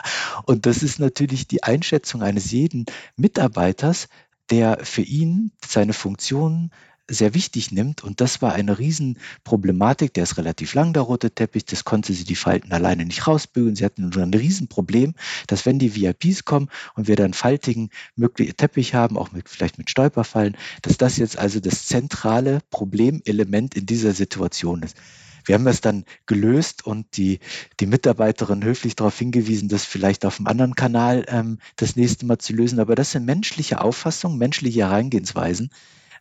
und 0.45 0.67
das 0.67 0.83
ist 0.83 0.99
natürlich 0.99 1.47
die 1.47 1.63
Einschätzung 1.63 2.23
eines 2.23 2.51
jeden 2.51 2.87
Mitarbeiters, 3.17 4.09
der 4.51 4.79
für 4.83 5.03
ihn 5.03 5.53
seine 5.65 5.93
Funktion 5.93 6.71
sehr 7.09 7.35
wichtig 7.35 7.71
nimmt. 7.71 8.03
Und 8.03 8.21
das 8.21 8.41
war 8.41 8.55
eine 8.55 8.79
Riesenproblematik. 8.79 10.15
Der 10.15 10.25
ist 10.25 10.39
relativ 10.39 10.75
lang, 10.75 10.93
der 10.93 11.03
rote 11.03 11.31
Teppich. 11.31 11.65
Das 11.65 11.85
konnte 11.85 12.13
sie 12.13 12.25
die 12.25 12.37
Falten 12.37 12.73
alleine 12.73 13.05
nicht 13.05 13.27
rausbügeln. 13.27 13.77
Sie 13.77 13.85
hatten 13.85 14.11
ein 14.15 14.35
Riesenproblem, 14.35 15.15
dass 15.47 15.67
wenn 15.67 15.79
die 15.79 15.95
VIPs 15.95 16.45
kommen 16.45 16.69
und 16.95 17.07
wir 17.09 17.17
dann 17.17 17.35
faltigen 17.35 17.91
Teppich 18.57 18.95
haben, 18.95 19.19
auch 19.19 19.33
mit, 19.33 19.49
vielleicht 19.49 19.79
mit 19.79 19.91
Stolperfallen, 19.91 20.57
dass 20.83 20.97
das 20.97 21.17
jetzt 21.19 21.39
also 21.39 21.61
das 21.61 21.87
zentrale 21.87 22.61
Problemelement 22.71 23.75
in 23.75 23.87
dieser 23.87 24.13
Situation 24.13 24.83
ist. 24.83 24.97
Wir 25.45 25.55
haben 25.55 25.65
das 25.65 25.81
dann 25.81 26.05
gelöst 26.27 26.87
und 26.87 27.17
die, 27.17 27.41
die 27.81 27.87
Mitarbeiterin 27.87 28.65
höflich 28.65 28.97
darauf 28.97 29.19
hingewiesen, 29.19 29.69
das 29.69 29.85
vielleicht 29.85 30.25
auf 30.25 30.39
einem 30.39 30.47
anderen 30.47 30.75
Kanal 30.75 31.25
ähm, 31.29 31.59
das 31.77 31.97
nächste 31.97 32.27
Mal 32.27 32.39
zu 32.39 32.53
lösen. 32.53 32.81
Aber 32.81 32.95
das 32.95 33.13
sind 33.13 33.25
menschliche 33.25 33.81
Auffassungen, 33.81 34.39
menschliche 34.39 34.81
Herangehensweisen. 34.81 35.71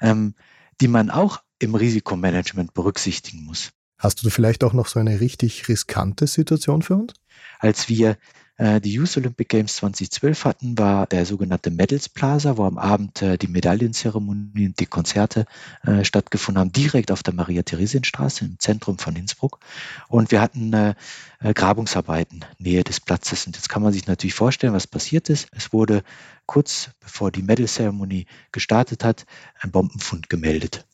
Ähm, 0.01 0.35
die 0.81 0.87
man 0.87 1.09
auch 1.09 1.41
im 1.59 1.75
Risikomanagement 1.75 2.73
berücksichtigen 2.73 3.43
muss. 3.45 3.71
Hast 3.97 4.23
du 4.23 4.29
vielleicht 4.29 4.63
auch 4.63 4.73
noch 4.73 4.87
so 4.87 4.99
eine 4.99 5.21
richtig 5.21 5.67
riskante 5.67 6.27
Situation 6.27 6.81
für 6.81 6.95
uns? 6.95 7.13
Als 7.59 7.87
wir 7.87 8.17
die 8.59 8.93
Youth 8.93 9.17
Olympic 9.17 9.49
Games 9.49 9.75
2012 9.77 10.45
hatten, 10.45 10.77
war 10.77 11.07
der 11.07 11.25
sogenannte 11.25 11.71
Medals 11.71 12.07
Plaza, 12.07 12.57
wo 12.57 12.65
am 12.65 12.77
Abend 12.77 13.21
äh, 13.21 13.37
die 13.37 13.47
Medaillenzeremonie 13.47 14.67
und 14.67 14.79
die 14.79 14.85
Konzerte 14.85 15.45
äh, 15.83 16.03
stattgefunden 16.03 16.59
haben, 16.59 16.71
direkt 16.71 17.11
auf 17.11 17.23
der 17.23 17.33
Maria-Theresien-Straße 17.33 18.45
im 18.45 18.59
Zentrum 18.59 18.99
von 18.99 19.15
Innsbruck. 19.15 19.59
Und 20.07 20.31
wir 20.31 20.41
hatten 20.41 20.73
äh, 20.73 20.93
äh, 21.39 21.53
Grabungsarbeiten 21.53 22.45
Nähe 22.59 22.83
des 22.83 22.99
Platzes. 22.99 23.47
Und 23.47 23.55
jetzt 23.55 23.69
kann 23.69 23.81
man 23.81 23.93
sich 23.93 24.07
natürlich 24.07 24.33
vorstellen, 24.35 24.73
was 24.73 24.87
passiert 24.87 25.29
ist. 25.29 25.47
Es 25.51 25.73
wurde 25.73 26.03
kurz 26.45 26.91
bevor 26.99 27.31
die 27.31 27.41
Medal-Zeremonie 27.41 28.27
gestartet 28.51 29.03
hat, 29.03 29.25
ein 29.59 29.71
Bombenfund 29.71 30.29
gemeldet. 30.29 30.85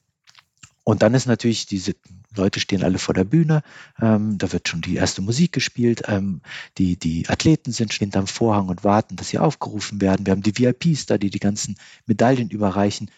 Und 0.84 1.04
dann 1.04 1.14
ist 1.14 1.28
natürlich 1.28 1.66
diese 1.66 1.94
Leute 2.36 2.60
stehen 2.60 2.84
alle 2.84 3.00
vor 3.00 3.14
der 3.14 3.24
Bühne, 3.24 3.64
ähm, 4.00 4.38
da 4.38 4.52
wird 4.52 4.68
schon 4.68 4.82
die 4.82 4.96
erste 4.96 5.22
Musik 5.22 5.52
gespielt, 5.52 6.04
ähm, 6.08 6.42
die, 6.78 6.98
die 6.98 7.28
Athleten 7.28 7.72
sind 7.72 7.94
hinterm 7.94 8.28
Vorhang 8.28 8.70
und 8.70 8.84
warten, 8.84 9.16
dass 9.16 9.30
sie 9.30 9.40
aufgerufen 9.40 10.00
werden. 10.02 10.26
Wir 10.26 10.32
haben 10.32 10.44
die 10.44 10.58
VIPs 10.58 11.08
da, 11.08 11.18
die 11.18 11.30
die 11.30 11.40
ganzen 11.40 11.76
Medaillen 12.06 12.50
überreichen. 12.50 13.10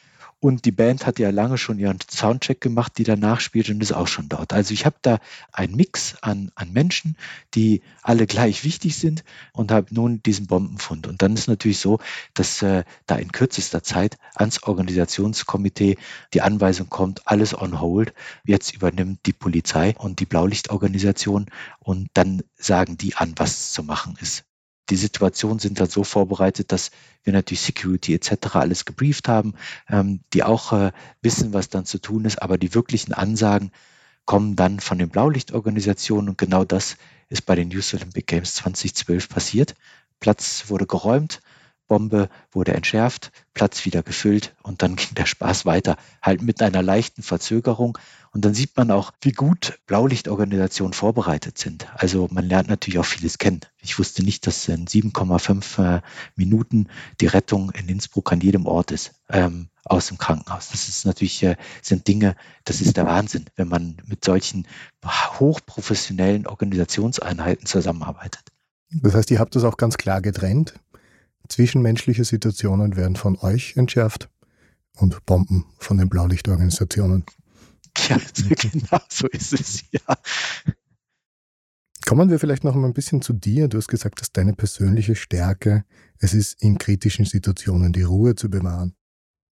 Und 0.44 0.66
die 0.66 0.72
Band 0.72 1.06
hat 1.06 1.20
ja 1.20 1.30
lange 1.30 1.60
schon 1.60 1.78
ihren 1.78 2.00
Soundcheck 2.10 2.60
gemacht, 2.60 2.94
die 2.98 3.04
danach 3.04 3.40
spielt 3.40 3.70
und 3.70 3.80
ist 3.80 3.92
auch 3.92 4.08
schon 4.08 4.28
dort. 4.28 4.54
Also 4.54 4.74
ich 4.74 4.88
habe 4.88 4.96
da 5.04 5.20
einen 5.52 5.76
Mix 5.76 6.16
an, 6.24 6.52
an 6.56 6.74
Menschen, 6.74 7.16
die 7.54 7.84
alle 8.02 8.26
gleich 8.26 8.64
wichtig 8.64 8.98
sind 8.98 9.24
und 9.54 9.72
habe 9.72 9.94
nun 9.94 10.24
diesen 10.24 10.48
Bombenfund. 10.48 11.06
Und 11.06 11.22
dann 11.22 11.36
ist 11.36 11.48
natürlich 11.48 11.78
so, 11.78 12.00
dass 12.34 12.64
äh, 12.64 12.86
da 13.06 13.18
in 13.18 13.32
kürzester 13.32 13.84
Zeit 13.84 14.18
ans 14.34 14.64
Organisationskomitee 14.64 16.00
die 16.34 16.42
Anweisung 16.42 16.90
kommt, 16.90 17.28
alles 17.28 17.56
on 17.56 17.80
hold. 17.80 18.12
Jetzt 18.44 18.74
übernimmt 18.74 19.20
die 19.28 19.34
Polizei 19.34 19.94
und 20.00 20.20
die 20.20 20.26
Blaulichtorganisation 20.26 21.52
und 21.78 22.10
dann 22.16 22.42
sagen 22.56 22.98
die 22.98 23.16
an, 23.16 23.36
was 23.38 23.74
zu 23.74 23.84
machen 23.84 24.18
ist 24.20 24.44
die 24.92 24.98
Situationen 24.98 25.58
sind 25.58 25.80
dann 25.80 25.88
so 25.88 26.04
vorbereitet, 26.04 26.72
dass 26.72 26.92
wir 27.24 27.34
natürlich 27.34 27.62
Security 27.62 28.14
etc. 28.14 28.56
alles 28.56 28.86
gebrieft 28.86 29.30
haben, 29.30 29.54
ähm, 29.90 30.20
die 30.34 30.44
auch 30.44 30.74
äh, 30.74 30.92
wissen, 31.22 31.54
was 31.54 31.70
dann 31.70 31.86
zu 31.86 31.98
tun 31.98 32.26
ist, 32.26 32.42
aber 32.42 32.58
die 32.58 32.76
wirklichen 32.76 33.14
Ansagen 33.14 33.72
kommen 34.26 34.56
dann 34.56 34.80
von 34.80 35.00
den 35.00 35.10
Blaulichtorganisationen 35.10 36.30
und 36.30 36.38
genau 36.38 36.66
das 36.66 36.98
ist 37.30 37.46
bei 37.46 37.56
den 37.56 37.72
Youth 37.72 37.94
Olympic 37.94 38.26
Games 38.28 38.54
2012 38.56 39.30
passiert. 39.30 39.76
Platz 40.20 40.66
wurde 40.68 40.86
geräumt, 40.86 41.42
Bombe 41.92 42.30
wurde 42.54 42.74
entschärft, 42.74 43.34
Platz 43.54 43.84
wieder 43.84 44.02
gefüllt 44.02 44.56
und 44.64 44.82
dann 44.82 44.96
ging 44.96 45.14
der 45.14 45.26
Spaß 45.26 45.66
weiter, 45.66 45.98
halt 46.22 46.42
mit 46.42 46.62
einer 46.62 46.82
leichten 46.82 47.22
Verzögerung. 47.22 47.98
Und 48.32 48.46
dann 48.46 48.54
sieht 48.54 48.78
man 48.78 48.92
auch, 48.92 49.12
wie 49.20 49.34
gut 49.34 49.78
Blaulichtorganisationen 49.88 50.94
vorbereitet 50.94 51.58
sind. 51.58 51.88
Also 51.96 52.30
man 52.32 52.46
lernt 52.48 52.70
natürlich 52.70 52.98
auch 52.98 53.06
vieles 53.06 53.40
kennen. 53.40 53.60
Ich 53.82 54.00
wusste 54.00 54.24
nicht, 54.24 54.48
dass 54.48 54.70
in 54.70 54.88
7,5 54.88 55.98
äh, 55.98 56.02
Minuten 56.38 56.88
die 57.20 57.28
Rettung 57.28 57.72
in 57.72 57.90
Innsbruck 57.90 58.32
an 58.32 58.40
jedem 58.40 58.68
Ort 58.68 58.92
ist, 58.92 59.12
ähm, 59.28 59.68
aus 59.84 60.08
dem 60.08 60.18
Krankenhaus. 60.18 60.70
Das 60.70 60.88
ist 60.88 61.06
natürlich, 61.06 61.44
äh, 61.44 61.58
sind 61.82 62.08
Dinge, 62.08 62.38
das 62.64 62.80
ist 62.80 62.96
der 62.96 63.06
Wahnsinn, 63.06 63.48
wenn 63.58 63.68
man 63.68 63.98
mit 64.06 64.24
solchen 64.24 64.66
hochprofessionellen 65.06 66.48
Organisationseinheiten 66.48 67.66
zusammenarbeitet. 67.66 68.44
Das 68.92 69.14
heißt, 69.14 69.30
ihr 69.32 69.40
habt 69.40 69.58
das 69.58 69.66
auch 69.66 69.76
ganz 69.76 69.98
klar 69.98 70.22
getrennt. 70.22 70.76
Zwischenmenschliche 71.50 72.24
Situationen 72.24 72.96
werden 72.96 73.16
von 73.16 73.38
euch 73.40 73.76
entschärft 73.76 74.30
und 74.96 75.26
Bomben 75.26 75.66
von 75.78 75.98
den 75.98 76.10
Blaulichtorganisationen. 76.10 77.26
Ja, 78.08 78.18
genau 78.50 79.00
so 79.10 79.28
ist 79.28 79.54
es, 79.54 79.84
ja. 79.92 80.18
Kommen 82.06 82.30
wir 82.30 82.40
vielleicht 82.40 82.64
noch 82.64 82.76
mal 82.76 82.88
ein 82.88 82.94
bisschen 82.94 83.22
zu 83.22 83.34
dir. 83.34 83.68
Du 83.68 83.78
hast 83.78 83.88
gesagt, 83.88 84.22
dass 84.22 84.32
deine 84.32 84.54
persönliche 84.54 85.16
Stärke 85.16 85.86
es 86.18 86.34
ist, 86.34 86.62
in 86.62 86.78
kritischen 86.78 87.26
Situationen 87.26 87.94
die 87.94 88.02
Ruhe 88.02 88.36
zu 88.36 88.50
bewahren. 88.50 88.96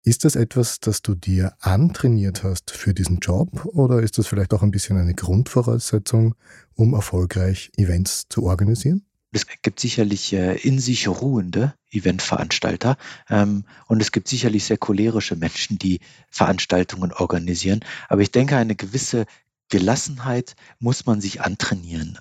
Ist 0.03 0.23
das 0.23 0.35
etwas, 0.35 0.79
das 0.79 1.01
du 1.01 1.15
dir 1.15 1.53
antrainiert 1.59 2.43
hast 2.43 2.69
für 2.69 2.93
diesen 2.93 3.17
Job 3.19 3.65
oder 3.65 4.01
ist 4.01 4.19
das 4.19 4.27
vielleicht 4.27 4.53
auch 4.53 4.61
ein 4.61 4.69
bisschen 4.69 4.97
eine 4.97 5.15
Grundvoraussetzung, 5.15 6.35
um 6.75 6.93
erfolgreich 6.93 7.71
Events 7.75 8.27
zu 8.29 8.43
organisieren? 8.43 9.03
Es 9.35 9.47
gibt 9.61 9.81
sicherlich 9.81 10.31
äh, 10.31 10.55
in 10.55 10.79
sich 10.79 11.09
ruhende 11.09 11.73
Eventveranstalter 11.91 12.95
ähm, 13.29 13.65
und 13.85 14.01
es 14.01 14.13
gibt 14.13 14.29
sicherlich 14.29 14.63
sehr 14.63 14.77
cholerische 14.77 15.35
Menschen, 15.35 15.77
die 15.77 15.99
Veranstaltungen 16.31 17.11
organisieren. 17.11 17.81
Aber 18.07 18.21
ich 18.21 18.31
denke, 18.31 18.55
eine 18.55 18.77
gewisse 18.77 19.25
Gelassenheit 19.67 20.55
muss 20.79 21.05
man 21.05 21.19
sich 21.19 21.41
antrainieren. 21.41 22.17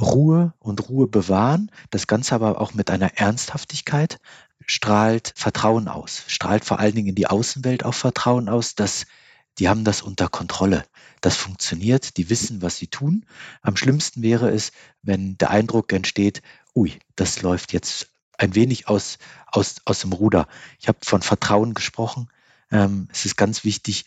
Ruhe 0.00 0.54
und 0.58 0.88
Ruhe 0.88 1.06
bewahren, 1.06 1.70
das 1.90 2.08
Ganze 2.08 2.34
aber 2.34 2.60
auch 2.60 2.74
mit 2.74 2.90
einer 2.90 3.16
Ernsthaftigkeit, 3.16 4.18
strahlt 4.66 5.34
Vertrauen 5.36 5.86
aus, 5.86 6.24
strahlt 6.26 6.64
vor 6.64 6.80
allen 6.80 6.96
Dingen 6.96 7.10
in 7.10 7.14
die 7.14 7.28
Außenwelt 7.28 7.84
auch 7.84 7.94
Vertrauen 7.94 8.48
aus, 8.48 8.74
dass 8.74 9.06
die 9.58 9.68
haben 9.68 9.84
das 9.84 10.02
unter 10.02 10.28
Kontrolle. 10.28 10.84
Das 11.20 11.36
funktioniert, 11.36 12.16
die 12.16 12.28
wissen, 12.30 12.62
was 12.62 12.76
sie 12.76 12.88
tun. 12.88 13.24
Am 13.62 13.76
schlimmsten 13.76 14.22
wäre 14.22 14.50
es, 14.50 14.72
wenn 15.02 15.38
der 15.38 15.50
Eindruck 15.50 15.92
entsteht, 15.92 16.42
ui, 16.74 16.98
das 17.14 17.42
läuft 17.42 17.72
jetzt 17.72 18.08
ein 18.38 18.54
wenig 18.54 18.88
aus, 18.88 19.18
aus, 19.46 19.76
aus 19.84 20.00
dem 20.00 20.12
Ruder. 20.12 20.46
Ich 20.78 20.88
habe 20.88 20.98
von 21.02 21.22
Vertrauen 21.22 21.72
gesprochen. 21.72 22.28
Ähm, 22.70 23.08
es 23.12 23.24
ist 23.24 23.36
ganz 23.36 23.64
wichtig, 23.64 24.04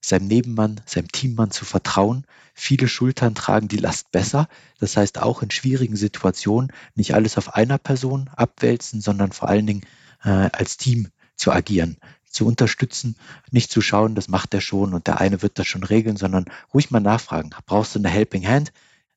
seinem 0.00 0.26
Nebenmann, 0.26 0.80
seinem 0.86 1.08
Teammann 1.10 1.50
zu 1.50 1.64
vertrauen. 1.64 2.24
Viele 2.54 2.88
Schultern 2.88 3.34
tragen 3.34 3.68
die 3.68 3.76
Last 3.76 4.12
besser. 4.12 4.48
Das 4.78 4.96
heißt, 4.96 5.18
auch 5.18 5.42
in 5.42 5.50
schwierigen 5.50 5.96
Situationen 5.96 6.72
nicht 6.94 7.14
alles 7.14 7.38
auf 7.38 7.54
einer 7.54 7.78
Person 7.78 8.30
abwälzen, 8.36 9.00
sondern 9.00 9.32
vor 9.32 9.48
allen 9.48 9.66
Dingen 9.66 9.86
äh, 10.22 10.28
als 10.28 10.76
Team 10.76 11.08
zu 11.36 11.50
agieren 11.50 11.96
zu 12.32 12.46
unterstützen, 12.46 13.16
nicht 13.50 13.70
zu 13.70 13.80
schauen, 13.80 14.14
das 14.14 14.28
macht 14.28 14.54
er 14.54 14.60
schon 14.60 14.94
und 14.94 15.06
der 15.06 15.20
eine 15.20 15.42
wird 15.42 15.58
das 15.58 15.66
schon 15.66 15.84
regeln, 15.84 16.16
sondern 16.16 16.46
ruhig 16.72 16.90
mal 16.90 17.00
nachfragen. 17.00 17.50
Brauchst 17.66 17.94
du 17.94 17.98
eine 17.98 18.08
Helping 18.08 18.46
Hand? 18.46 18.72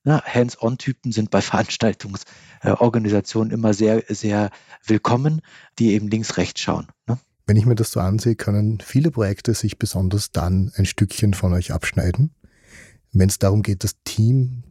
Hands-on-Typen 0.06 1.12
sind 1.12 1.30
bei 1.30 1.40
Veranstaltungsorganisationen 1.42 3.52
immer 3.52 3.74
sehr, 3.74 4.04
sehr 4.08 4.50
willkommen, 4.84 5.42
die 5.78 5.92
eben 5.92 6.08
links-rechts 6.08 6.60
schauen. 6.60 6.88
Ne? 7.08 7.18
Wenn 7.46 7.56
ich 7.56 7.66
mir 7.66 7.74
das 7.74 7.92
so 7.92 8.00
ansehe, 8.00 8.36
können 8.36 8.80
viele 8.80 9.10
Projekte 9.10 9.52
sich 9.54 9.78
besonders 9.78 10.32
dann 10.32 10.72
ein 10.76 10.86
Stückchen 10.86 11.34
von 11.34 11.52
euch 11.52 11.72
abschneiden, 11.72 12.34
wenn 13.12 13.28
es 13.28 13.38
darum 13.38 13.62
geht, 13.62 13.84
das 13.84 13.96
Team 14.04 14.64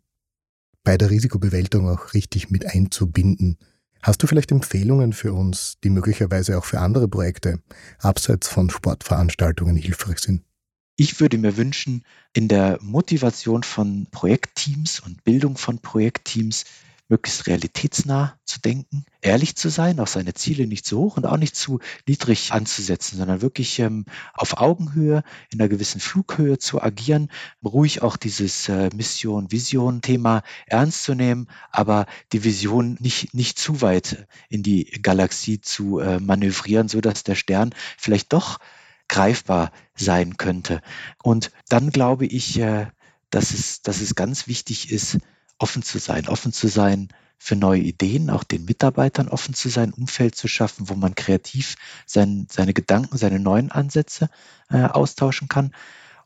bei 0.83 0.97
der 0.97 1.09
Risikobewältigung 1.09 1.87
auch 1.89 2.13
richtig 2.13 2.51
mit 2.51 2.65
einzubinden. 2.65 3.57
Hast 4.05 4.21
du 4.21 4.27
vielleicht 4.27 4.51
Empfehlungen 4.51 5.13
für 5.13 5.33
uns, 5.33 5.79
die 5.83 5.89
möglicherweise 5.89 6.59
auch 6.59 6.65
für 6.65 6.79
andere 6.79 7.07
Projekte 7.07 7.63
abseits 7.97 8.47
von 8.47 8.69
Sportveranstaltungen 8.69 9.75
hilfreich 9.75 10.19
sind? 10.19 10.43
Ich 10.95 11.19
würde 11.19 11.39
mir 11.39 11.57
wünschen, 11.57 12.03
in 12.31 12.47
der 12.47 12.77
Motivation 12.83 13.63
von 13.63 14.05
Projektteams 14.11 14.99
und 14.99 15.23
Bildung 15.23 15.57
von 15.57 15.79
Projektteams 15.79 16.65
möglichst 17.07 17.45
realitätsnah 17.45 18.37
zu 18.45 18.59
denken, 18.59 19.05
ehrlich 19.21 19.55
zu 19.55 19.69
sein, 19.69 19.99
auch 19.99 20.07
seine 20.07 20.33
Ziele 20.33 20.65
nicht 20.65 20.85
zu 20.85 20.97
hoch 20.97 21.17
und 21.17 21.25
auch 21.25 21.37
nicht 21.37 21.55
zu 21.55 21.79
niedrig 22.07 22.51
anzusetzen, 22.51 23.17
sondern 23.17 23.41
wirklich 23.41 23.77
ähm, 23.79 24.05
auf 24.33 24.57
Augenhöhe, 24.57 25.23
in 25.51 25.59
einer 25.59 25.69
gewissen 25.69 26.01
Flughöhe 26.01 26.57
zu 26.57 26.81
agieren, 26.81 27.29
ruhig 27.63 28.01
auch 28.01 28.17
dieses 28.17 28.69
äh, 28.69 28.89
Mission, 28.95 29.51
Vision-Thema 29.51 30.41
ernst 30.65 31.03
zu 31.03 31.13
nehmen, 31.13 31.47
aber 31.71 32.07
die 32.31 32.43
Vision 32.43 32.97
nicht, 32.99 33.33
nicht 33.33 33.59
zu 33.59 33.81
weit 33.81 34.27
in 34.49 34.63
die 34.63 34.85
Galaxie 35.01 35.61
zu 35.61 35.99
äh, 35.99 36.19
manövrieren, 36.19 36.87
so 36.87 37.01
dass 37.01 37.23
der 37.23 37.35
Stern 37.35 37.75
vielleicht 37.97 38.33
doch 38.33 38.59
greifbar 39.07 39.71
sein 39.93 40.37
könnte. 40.37 40.81
Und 41.21 41.51
dann 41.69 41.91
glaube 41.91 42.25
ich, 42.25 42.59
äh, 42.59 42.87
dass, 43.29 43.51
es, 43.51 43.81
dass 43.81 44.01
es 44.01 44.15
ganz 44.15 44.47
wichtig 44.47 44.91
ist, 44.91 45.19
offen 45.57 45.83
zu 45.83 45.99
sein, 45.99 46.27
offen 46.27 46.53
zu 46.53 46.67
sein 46.67 47.09
für 47.37 47.55
neue 47.55 47.81
Ideen, 47.81 48.29
auch 48.29 48.43
den 48.43 48.65
Mitarbeitern 48.65 49.27
offen 49.27 49.53
zu 49.53 49.69
sein, 49.69 49.93
Umfeld 49.93 50.35
zu 50.35 50.47
schaffen, 50.47 50.89
wo 50.89 50.95
man 50.95 51.15
kreativ 51.15 51.75
sein, 52.05 52.47
seine 52.49 52.73
Gedanken, 52.73 53.17
seine 53.17 53.39
neuen 53.39 53.71
Ansätze 53.71 54.29
äh, 54.69 54.83
austauschen 54.83 55.47
kann 55.47 55.73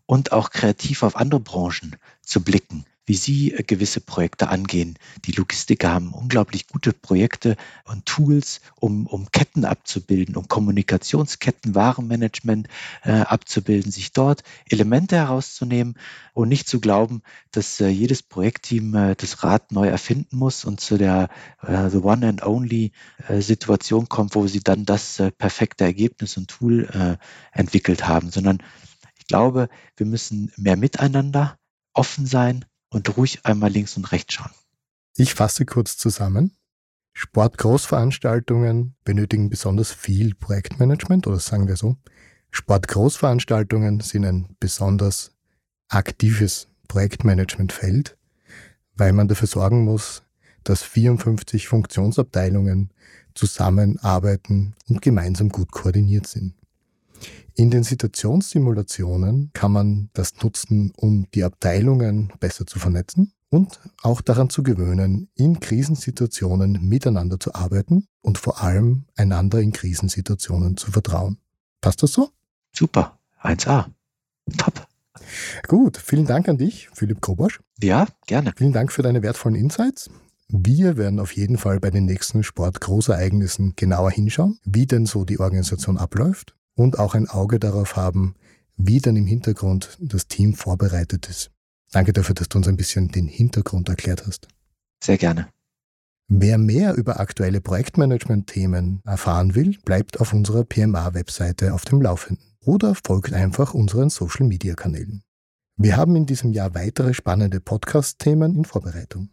und 0.06 0.32
auch 0.32 0.50
kreativ 0.50 1.04
auf 1.04 1.16
andere 1.16 1.40
Branchen 1.40 1.96
zu 2.22 2.44
blicken 2.44 2.86
wie 3.10 3.16
Sie 3.16 3.52
äh, 3.52 3.64
gewisse 3.64 4.02
Projekte 4.02 4.50
angehen. 4.50 4.94
Die 5.26 5.32
Logistiker 5.32 5.92
haben 5.92 6.14
unglaublich 6.14 6.68
gute 6.68 6.94
Projekte 6.94 7.58
und 7.86 8.06
Tools, 8.06 8.62
um, 8.76 9.08
um 9.08 9.32
Ketten 9.32 9.66
abzubilden, 9.66 10.36
um 10.36 10.48
Kommunikationsketten, 10.48 11.74
Warenmanagement 11.74 12.68
äh, 13.04 13.14
abzubilden, 13.22 13.92
sich 13.92 14.14
dort 14.14 14.44
Elemente 14.70 15.16
herauszunehmen 15.16 15.96
und 16.34 16.50
nicht 16.50 16.68
zu 16.68 16.80
glauben, 16.80 17.24
dass 17.52 17.82
äh, 17.82 17.88
jedes 17.88 18.22
Projektteam 18.22 18.94
äh, 18.94 19.16
das 19.16 19.44
Rad 19.44 19.72
neu 19.72 19.88
erfinden 19.88 20.38
muss 20.38 20.64
und 20.64 20.80
zu 20.80 21.00
der 21.00 21.30
äh, 21.64 21.90
The 21.90 21.98
One 21.98 22.28
and 22.28 22.46
Only 22.46 22.92
äh, 23.28 23.42
Situation 23.42 24.08
kommt, 24.08 24.36
wo 24.36 24.46
sie 24.46 24.60
dann 24.60 24.86
das 24.86 25.20
perfekte 25.40 25.84
Ergebnis 25.84 26.38
und 26.38 26.48
Tool 26.48 27.18
entwickelt 27.52 28.08
haben, 28.08 28.30
sondern 28.30 28.60
ich 29.18 29.26
glaube, 29.26 29.70
wir 29.98 30.06
müssen 30.06 30.52
mehr 30.58 30.78
miteinander 30.78 31.58
offen 31.94 32.26
sein, 32.26 32.66
und 32.90 33.18
ruhig 33.18 33.46
einmal 33.46 33.72
links 33.72 33.98
und 33.98 34.12
rechts 34.12 34.36
schauen. 34.36 34.52
Ich 35.16 35.34
fasse 35.34 35.66
kurz 35.66 35.98
zusammen. 35.98 36.56
Sportgroßveranstaltungen 37.14 38.96
benötigen 39.04 39.50
besonders 39.50 39.92
viel 39.92 40.36
Projektmanagement 40.36 41.28
oder 41.28 41.40
sagen 41.40 41.68
wir 41.68 41.76
so. 41.76 41.98
Sportgroßveranstaltungen 42.52 44.00
sind 44.00 44.26
ein 44.26 44.56
besonders 44.60 45.32
aktives 45.90 46.68
Projektmanagementfeld, 46.88 48.18
weil 48.96 49.14
man 49.14 49.28
dafür 49.28 49.48
sorgen 49.48 49.84
muss, 49.84 50.24
dass 50.64 50.84
54 50.84 51.68
Funktionsabteilungen 51.68 52.92
zusammenarbeiten 53.34 54.76
und 54.88 55.02
gemeinsam 55.02 55.50
gut 55.50 55.72
koordiniert 55.72 56.28
sind. 56.28 56.54
In 57.60 57.72
den 57.72 57.84
Situationssimulationen 57.84 59.52
kann 59.52 59.74
man 59.74 60.10
das 60.14 60.34
nutzen, 60.42 60.94
um 60.96 61.30
die 61.36 61.44
Abteilungen 61.44 62.32
besser 62.40 62.66
zu 62.66 62.80
vernetzen 62.80 63.34
und 63.50 63.82
auch 64.02 64.22
daran 64.22 64.50
zu 64.50 64.64
gewöhnen, 64.64 65.28
in 65.36 65.60
Krisensituationen 65.60 66.88
miteinander 66.88 67.38
zu 67.38 67.54
arbeiten 67.54 68.08
und 68.22 68.38
vor 68.38 68.64
allem 68.64 69.04
einander 69.18 69.60
in 69.60 69.74
Krisensituationen 69.74 70.78
zu 70.78 70.94
vertrauen. 70.94 71.38
Passt 71.82 72.02
das 72.02 72.14
so? 72.14 72.30
Super, 72.74 73.20
1a. 73.42 73.88
Top. 74.58 74.88
Gut, 75.68 75.98
vielen 75.98 76.28
Dank 76.28 76.48
an 76.48 76.58
dich, 76.58 76.88
Philipp 76.94 77.20
Kobosch. 77.20 77.60
Ja, 77.82 78.08
gerne. 78.26 78.54
Vielen 78.56 78.72
Dank 78.72 78.94
für 78.94 79.02
deine 79.02 79.22
wertvollen 79.22 79.58
Insights. 79.58 80.10
Wir 80.48 80.96
werden 80.96 81.20
auf 81.20 81.34
jeden 81.34 81.58
Fall 81.58 81.82
bei 81.82 81.90
den 81.92 82.06
nächsten 82.06 82.42
Sportgroßereignissen 82.42 83.74
genauer 83.76 84.12
hinschauen, 84.12 84.60
wie 84.64 84.88
denn 84.88 85.06
so 85.06 85.26
die 85.26 85.42
Organisation 85.42 85.98
abläuft 85.98 86.56
und 86.80 86.98
auch 86.98 87.14
ein 87.14 87.28
Auge 87.28 87.60
darauf 87.60 87.96
haben, 87.96 88.36
wie 88.78 89.00
dann 89.00 89.16
im 89.16 89.26
Hintergrund 89.26 89.98
das 90.00 90.28
Team 90.28 90.54
vorbereitet 90.54 91.28
ist. 91.28 91.52
Danke 91.92 92.14
dafür, 92.14 92.36
dass 92.36 92.50
du 92.50 92.58
uns 92.58 92.68
ein 92.68 92.78
bisschen 92.78 93.10
den 93.10 93.28
Hintergrund 93.28 93.90
erklärt 93.90 94.26
hast. 94.26 94.48
Sehr 95.04 95.18
gerne. 95.18 95.50
Wer 96.30 96.58
mehr 96.58 96.94
über 96.96 97.20
aktuelle 97.20 97.60
Projektmanagement-Themen 97.60 99.02
erfahren 99.04 99.56
will, 99.56 99.78
bleibt 99.84 100.20
auf 100.22 100.32
unserer 100.32 100.64
PMA-Webseite 100.64 101.74
auf 101.74 101.86
dem 101.86 102.02
Laufenden 102.02 102.46
oder 102.64 102.94
folgt 102.96 103.34
einfach 103.34 103.74
unseren 103.74 104.10
Social-Media-Kanälen. 104.10 105.24
Wir 105.76 105.98
haben 105.98 106.16
in 106.16 106.28
diesem 106.28 106.52
Jahr 106.54 106.76
weitere 106.76 107.14
spannende 107.14 107.60
Podcast-Themen 107.60 108.56
in 108.56 108.66
Vorbereitung. 108.66 109.30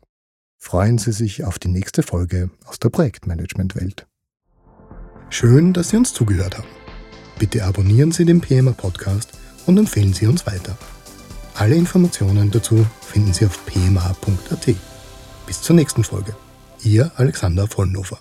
Freuen 0.58 0.98
Sie 0.98 1.12
sich 1.12 1.44
auf 1.44 1.58
die 1.58 1.68
nächste 1.68 2.02
Folge 2.02 2.50
aus 2.64 2.78
der 2.78 2.88
Projektmanagement-Welt. 2.88 4.06
Schön, 5.28 5.74
dass 5.74 5.90
Sie 5.90 5.96
uns 5.96 6.14
zugehört 6.14 6.56
haben. 6.56 6.85
Bitte 7.38 7.64
abonnieren 7.64 8.12
Sie 8.12 8.24
den 8.24 8.40
PMA 8.40 8.72
Podcast 8.72 9.30
und 9.66 9.78
empfehlen 9.78 10.14
Sie 10.14 10.26
uns 10.26 10.46
weiter. 10.46 10.76
Alle 11.54 11.74
Informationen 11.74 12.50
dazu 12.50 12.86
finden 13.00 13.32
Sie 13.32 13.46
auf 13.46 13.64
pma.at. 13.66 14.74
Bis 15.46 15.62
zur 15.62 15.76
nächsten 15.76 16.04
Folge. 16.04 16.34
Ihr 16.82 17.10
Alexander 17.16 17.66
Vollnofer. 17.66 18.18